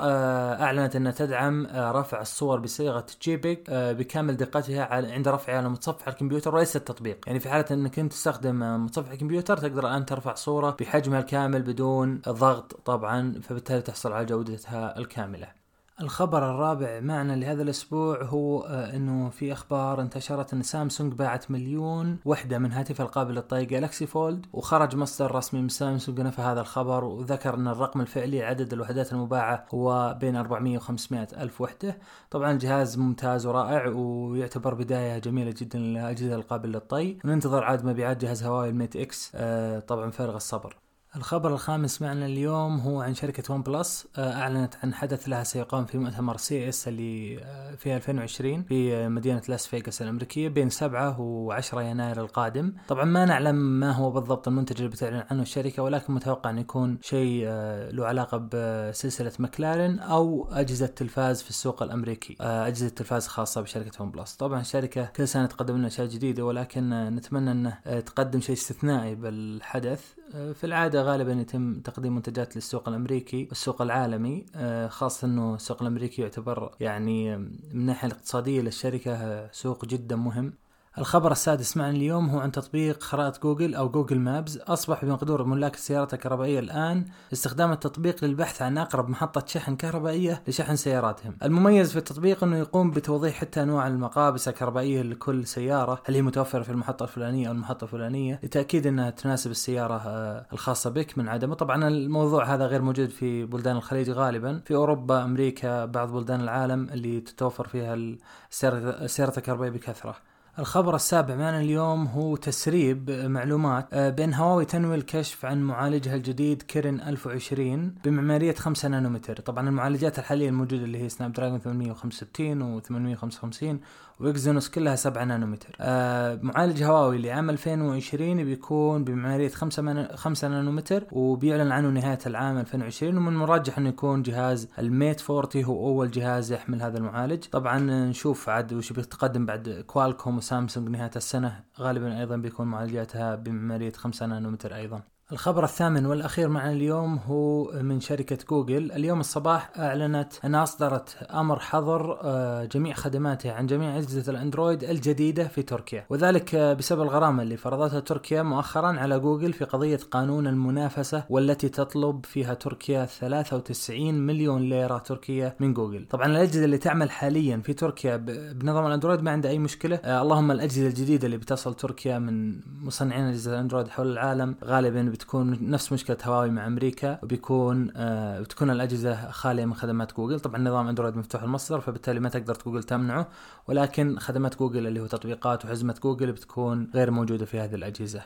أعلنت 0.63 0.97
أنها 0.97 1.13
تدعم 1.13 1.67
رفع 1.75 2.21
الصور 2.21 2.61
بصيغة 2.61 3.07
JPEG 3.23 3.59
آه 3.69 3.93
بكامل 3.93 4.37
دقتها 4.37 4.95
عند 4.95 5.29
رفعها 5.29 5.57
على 5.57 5.69
متصفح 5.69 6.09
الكمبيوتر 6.09 6.55
وليس 6.55 6.77
التطبيق. 6.77 7.19
يعني 7.27 7.41
في 7.41 7.49
حالة 7.49 7.67
إنك 7.71 7.99
أنت 7.99 8.13
تستخدم 8.13 8.85
متصفح 8.85 9.11
الكمبيوتر 9.11 9.57
تقدر 9.57 9.87
الآن 9.87 10.07
ترفع 10.07 10.35
صورة 10.35 10.77
بحجمها 10.81 11.21
الكامل 11.21 11.63
بدون 11.63 12.21
ضغط 12.29 12.81
طبعا 12.85 13.41
فبالتالي 13.43 13.83
تحصل 13.83 14.13
على 14.13 14.27
جودتها 14.27 14.99
الكاملة. 14.99 15.64
الخبر 16.01 16.51
الرابع 16.51 17.01
معنا 17.01 17.37
لهذا 17.37 17.63
الأسبوع 17.63 18.23
هو 18.23 18.63
آه، 18.63 18.97
إنه 18.97 19.31
في 19.31 19.53
أخبار 19.53 20.01
انتشرت 20.01 20.55
إن 20.55 20.63
سامسونج 20.63 21.13
باعت 21.13 21.51
مليون 21.51 22.19
وحدة 22.25 22.59
من 22.59 22.73
هاتفها 22.73 23.07
القابل 23.07 23.35
للطي 23.35 23.65
جالكسي 23.65 24.07
فولد 24.07 24.47
وخرج 24.53 24.97
مصدر 24.97 25.35
رسمي 25.35 25.63
من 25.63 25.69
سامسونج 25.69 26.21
نفى 26.21 26.43
هذا 26.43 26.61
الخبر 26.61 27.05
وذكر 27.05 27.55
إن 27.55 27.69
الرقم 27.69 28.01
الفعلي 28.01 28.43
عدد 28.43 28.73
الوحدات 28.73 29.13
المباعة 29.13 29.67
هو 29.75 30.17
بين 30.21 30.37
400 30.37 30.77
و 30.77 30.81
500 30.81 31.29
ألف 31.37 31.61
وحدة. 31.61 31.99
طبعا 32.31 32.53
الجهاز 32.53 32.99
ممتاز 32.99 33.47
ورائع 33.47 33.87
ويعتبر 33.87 34.75
بداية 34.75 35.19
جميلة 35.19 35.55
جدا 35.59 35.79
للأجهزة 35.79 36.35
القابله 36.35 36.73
للطي. 36.73 37.19
وننتظر 37.25 37.65
عاد 37.65 37.85
مبيعات 37.85 38.17
جهاز 38.25 38.45
هواوي 38.45 38.69
الميت 38.69 38.97
X 38.97 39.33
آه، 39.35 39.79
طبعا 39.79 40.11
فارغ 40.11 40.37
الصبر. 40.37 40.84
الخبر 41.17 41.53
الخامس 41.53 42.03
معنا 42.03 42.27
اليوم 42.27 42.81
هو 42.81 43.01
عن 43.01 43.15
شركة 43.15 43.55
ون 43.55 43.63
بلس 43.63 44.07
آه، 44.19 44.33
أعلنت 44.33 44.75
عن 44.83 44.95
حدث 44.95 45.29
لها 45.29 45.45
سيقام 45.45 45.85
في 45.85 45.99
مؤتمر 45.99 46.37
CES 46.37 46.89
اللي 46.89 47.39
آه، 47.43 47.75
في 47.75 47.97
2020 47.97 48.63
في 48.63 49.09
مدينة 49.09 49.43
لاس 49.49 49.67
فيغاس 49.67 50.03
الأمريكية 50.03 50.49
بين 50.49 50.71
7 50.71 51.21
و 51.21 51.53
10 51.53 51.83
يناير 51.83 52.21
القادم. 52.21 52.73
طبعا 52.89 53.05
ما 53.05 53.25
نعلم 53.25 53.55
ما 53.55 53.93
هو 53.93 54.11
بالضبط 54.11 54.49
المنتج 54.49 54.77
اللي 54.77 54.89
بتعلن 54.89 55.25
عنه 55.31 55.43
الشركة 55.43 55.83
ولكن 55.83 56.15
متوقع 56.15 56.51
أن 56.51 56.59
يكون 56.59 56.99
شيء 57.03 57.45
آه، 57.47 57.91
له 57.91 58.07
علاقة 58.07 58.49
بسلسلة 58.53 59.33
مكلارن 59.39 59.99
أو 59.99 60.49
أجهزة 60.53 60.87
تلفاز 60.87 61.43
في 61.43 61.51
السوق 61.51 61.83
الأمريكي 61.83 62.37
أجهزة 62.41 62.89
تلفاز 62.89 63.27
خاصة 63.27 63.61
بشركة 63.61 64.03
ون 64.03 64.11
بلس 64.11 64.35
طبعا 64.35 64.61
الشركة 64.61 65.05
كل 65.05 65.29
سنة 65.29 65.47
تقدم 65.47 65.77
لنا 65.77 65.87
أشياء 65.87 66.07
جديدة 66.07 66.45
ولكن 66.45 66.91
نتمنى 66.91 67.51
أنه 67.51 68.01
تقدم 68.01 68.41
شيء 68.41 68.55
استثنائي 68.55 69.15
بالحدث 69.15 70.05
في 70.33 70.65
العادة 70.65 71.04
غالبا 71.05 71.33
يتم 71.33 71.81
تقديم 71.81 72.15
منتجات 72.15 72.57
للسوق 72.57 72.89
الأمريكي 72.89 73.47
والسوق 73.49 73.83
العالمي 73.83 74.47
آه، 74.55 74.89
خاصة 74.89 75.27
إنه 75.27 75.55
السوق 75.55 75.83
الأمريكي 75.83 76.23
يعتبر 76.23 76.75
يعني 76.81 77.37
من 77.39 77.59
الناحية 77.73 78.09
الاقتصادية 78.09 78.61
للشركة 78.61 79.49
سوق 79.53 79.85
جدا 79.85 80.17
مهم. 80.17 80.55
الخبر 80.99 81.33
السادس 81.33 81.77
معنا 81.77 81.97
اليوم 81.97 82.29
هو 82.29 82.39
عن 82.39 82.53
تطبيق 82.53 83.03
خرائط 83.03 83.43
جوجل 83.43 83.75
أو 83.75 83.89
جوجل 83.89 84.19
مابز. 84.19 84.59
أصبح 84.59 85.05
بمقدور 85.05 85.45
ملاك 85.45 85.75
السيارات 85.75 86.15
الكهربائية 86.15 86.59
الآن 86.59 87.05
استخدام 87.33 87.73
التطبيق 87.73 88.25
للبحث 88.25 88.63
عن 88.63 88.79
أقرب 88.79 89.09
محطة 89.09 89.45
شحن 89.47 89.77
كهربائية 89.77 90.43
لشحن 90.49 90.77
سياراتهم. 90.77 91.37
المميز 91.43 91.93
في 91.93 91.99
التطبيق 91.99 92.45
أنه 92.45 92.57
يقوم 92.57 92.91
بتوضيح 92.91 93.35
حتى 93.35 93.63
أنواع 93.63 93.87
المقابس 93.87 94.49
الكهربائية 94.49 95.03
لكل 95.03 95.47
سيارة. 95.47 96.03
هل 96.05 96.15
هي 96.15 96.23
متوفرة 96.23 96.63
في 96.63 96.71
المحطة 96.71 97.03
الفلانية 97.03 97.49
أو 97.49 97.53
المحطة 97.53 97.85
الفلانية؟ 97.85 98.41
لتأكيد 98.43 98.87
أنها 98.87 99.11
تناسب 99.11 99.51
السيارة 99.51 100.03
آه، 100.07 100.47
الخاصة 100.53 100.91
بك 100.91 101.19
من 101.19 101.29
عدمه. 101.29 101.55
طبعا 101.55 101.89
الموضوع 101.89 102.55
هذا 102.55 102.67
غير 102.67 102.83
موجود 102.83 103.09
في 103.09 103.45
بلدان 103.45 103.77
الخليج 103.77 104.11
غالبا. 104.11 104.61
في 104.65 104.75
أوروبا 104.75 105.25
أمريكا 105.25 105.85
بعض 105.85 106.13
بلدان 106.13 106.41
العالم 106.41 106.89
اللي 106.89 107.21
تتوفر 107.21 107.69
فيها 107.69 107.95
السيارة 107.95 109.39
الكهربائية 109.39 109.71
بكثرة. 109.71 110.34
الخبر 110.59 110.95
السابع 110.95 111.35
معنا 111.35 111.61
اليوم 111.61 112.07
هو 112.07 112.37
تسريب 112.37 113.11
معلومات 113.11 113.89
آه، 113.93 114.11
بأن 114.11 114.35
هواوي 114.35 114.65
تنوي 114.65 114.95
الكشف 114.95 115.45
عن 115.45 115.63
معالجها 115.63 116.15
الجديد 116.15 116.63
كيرن 116.63 117.01
1020 117.01 117.95
بمعمارية 118.05 118.55
5 118.55 118.89
نانومتر. 118.89 119.37
طبعا 119.41 119.69
المعالجات 119.69 120.19
الحالية 120.19 120.49
الموجودة 120.49 120.85
اللي 120.85 120.99
هي 120.99 121.09
سناب 121.09 121.33
دراجون 121.33 121.59
865 121.59 122.63
و 122.63 122.81
855 122.81 123.81
واكزينوس 124.21 124.69
كلها 124.69 124.97
7 124.97 125.25
نانومتر. 125.25 125.77
آه 125.81 126.39
معالج 126.43 126.83
هواوي 126.83 127.19
لعام 127.19 127.51
2020 127.51 128.45
بيكون 128.45 129.05
بمعمارية 129.05 129.49
5 129.49 129.83
من... 129.83 130.07
5 130.17 130.49
نانومتر 130.49 131.05
وبيعلن 131.13 131.73
عنه 131.73 131.89
نهاية 131.89 132.19
العام 132.27 132.59
2020 132.59 133.17
ومن 133.17 133.29
المرجح 133.29 133.79
إنه 133.79 133.89
يكون 133.89 134.23
جهاز 134.23 134.69
الميت 134.79 135.31
40 135.31 135.65
هو 135.65 135.89
أول 135.89 136.11
جهاز 136.11 136.53
يحمل 136.53 136.83
هذا 136.83 136.99
المعالج. 136.99 137.45
طبعا 137.45 137.79
نشوف 137.79 138.49
عاد 138.49 138.73
وش 138.73 138.93
بيتقدم 138.93 139.47
بعد 139.47 139.85
كوالكوم 139.87 140.37
وسامسونج 140.37 140.89
نهاية 140.89 141.11
السنة. 141.17 141.65
غالبا 141.81 142.21
أيضا 142.21 142.37
بيكون 142.37 142.67
معالجاتها 142.67 143.35
بمعمارية 143.35 143.93
5 143.93 144.27
نانومتر 144.27 144.75
أيضا. 144.75 145.14
الخبر 145.35 145.65
الثامن 145.65 146.07
والأخير 146.07 146.49
معنا 146.49 146.73
اليوم 146.73 147.19
هو 147.27 147.73
من 147.83 148.01
شركة 148.01 148.39
جوجل. 148.51 148.93
اليوم 148.93 149.21
الصباح 149.21 149.71
أعلنت 149.79 150.33
أنها 150.45 150.63
أصدرت 150.63 151.17
أمر 151.35 151.59
حظر 151.59 152.19
آه، 152.23 152.65
جميع 152.65 152.95
خدماتها 152.95 153.53
عن 153.53 153.67
جميع 153.67 153.99
أجهزة 153.99 154.33
الأندرويد 154.33 154.85
الجديدة 154.85 155.49
في 155.49 155.63
تركيا. 155.63 156.07
وذلك 156.11 156.57
بسبب 156.57 157.03
الغرامة 157.03 157.43
اللي 157.43 157.57
فرضتها 157.57 158.01
تركيا 158.01 158.43
مؤخرا 158.43 158.87
على 158.87 159.19
جوجل 159.19 159.53
في 159.53 159.65
قضية 159.65 160.01
قانون 160.11 160.47
المنافسة 160.47 161.25
والتي 161.31 161.69
تطلب 161.69 162.27
فيها 162.27 162.55
تركيا 162.55 163.05
93 163.05 164.15
مليون 164.15 164.63
ليرة 164.63 164.99
تركية 164.99 165.57
من 165.61 165.75
جوجل. 165.75 166.07
طبعا 166.11 166.27
الأجهزة 166.27 166.65
اللي 166.65 166.79
تعمل 166.79 167.11
حاليا 167.11 167.57
في 167.65 167.73
تركيا 167.73 168.17
بنظام 168.53 168.87
الأندرويد 168.87 169.21
ما 169.21 169.31
عندها 169.31 169.51
أي 169.51 169.59
مشكلة. 169.59 169.97
آه، 170.05 170.23
اللهم 170.23 170.51
الأجهزة 170.51 170.87
الجديدة 170.87 171.27
اللي 171.27 171.37
بتصل 171.37 171.75
تركيا 171.75 172.19
من 172.19 172.61
مصنعين 172.83 173.25
أجهزة 173.25 173.53
الأندرويد 173.53 173.89
حول 173.89 174.13
العالم 174.13 174.55
غالبا 174.65 175.03
بتكون 175.25 175.71
نفس 175.71 175.93
مشكلة 175.93 176.17
هواوي 176.25 176.51
مع 176.51 176.67
أمريكا 176.67 177.19
وبيكون 177.23 177.93
آه 177.97 178.41
بتكون 178.41 178.71
الأجهزة 178.71 179.31
خالية 179.31 179.65
من 179.65 179.75
خدمات 179.75 180.17
جوجل. 180.17 180.41
طبعا 180.41 180.59
نظام 180.59 180.89
أندرويد 180.89 181.17
مفتوح 181.17 181.43
المصدر 181.43 181.81
فبالتالي 181.81 182.21
ما 182.21 182.29
تقدر 182.29 182.59
جوجل 182.67 182.83
تمنعه. 182.83 183.29
ولكن 183.69 184.19
خدمات 184.19 184.59
جوجل 184.59 184.87
اللي 184.87 185.01
هو 185.01 185.07
تطبيقات 185.07 185.65
وحزمه 185.65 185.95
جوجل 186.03 186.33
بتكون 186.33 186.91
غير 186.95 187.11
موجودة 187.11 187.45
في 187.45 187.61
هذه 187.61 187.75
الأجهزة. 187.75 188.23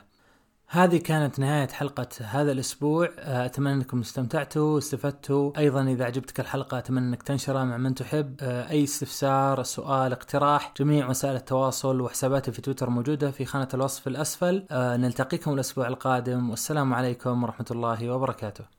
هذه 0.71 0.97
كانت 0.97 1.39
نهاية 1.39 1.67
حلقة 1.67 2.07
هذا 2.19 2.51
الأسبوع. 2.51 3.09
آه، 3.19 3.45
أتمنى 3.45 3.73
أنكم 3.73 3.99
استمتعتوا 3.99 4.75
واستفدتوا. 4.75 5.51
أيضا 5.57 5.83
إذا 5.83 6.05
عجبتك 6.05 6.39
الحلقة 6.39 6.77
أتمنى 6.77 7.07
أنك 7.07 7.23
تنشرها 7.23 7.63
مع 7.63 7.77
من 7.77 7.95
تحب. 7.95 8.35
آه، 8.41 8.69
أي 8.69 8.83
استفسار 8.83 9.63
سؤال 9.63 10.11
اقتراح 10.11 10.73
جميع 10.79 11.09
وسائل 11.09 11.35
التواصل 11.35 12.01
وحساباتي 12.01 12.51
في 12.51 12.61
تويتر 12.61 12.89
موجودة 12.89 13.31
في 13.31 13.45
خانة 13.45 13.67
الوصف 13.73 14.07
الأسفل. 14.07 14.65
آه، 14.71 14.97
نلتقيكم 14.97 15.53
الأسبوع 15.53 15.87
القادم. 15.87 16.49
والسلام 16.49 16.93
عليكم 16.93 17.43
ورحمة 17.43 17.67
الله 17.71 18.09
وبركاته. 18.09 18.78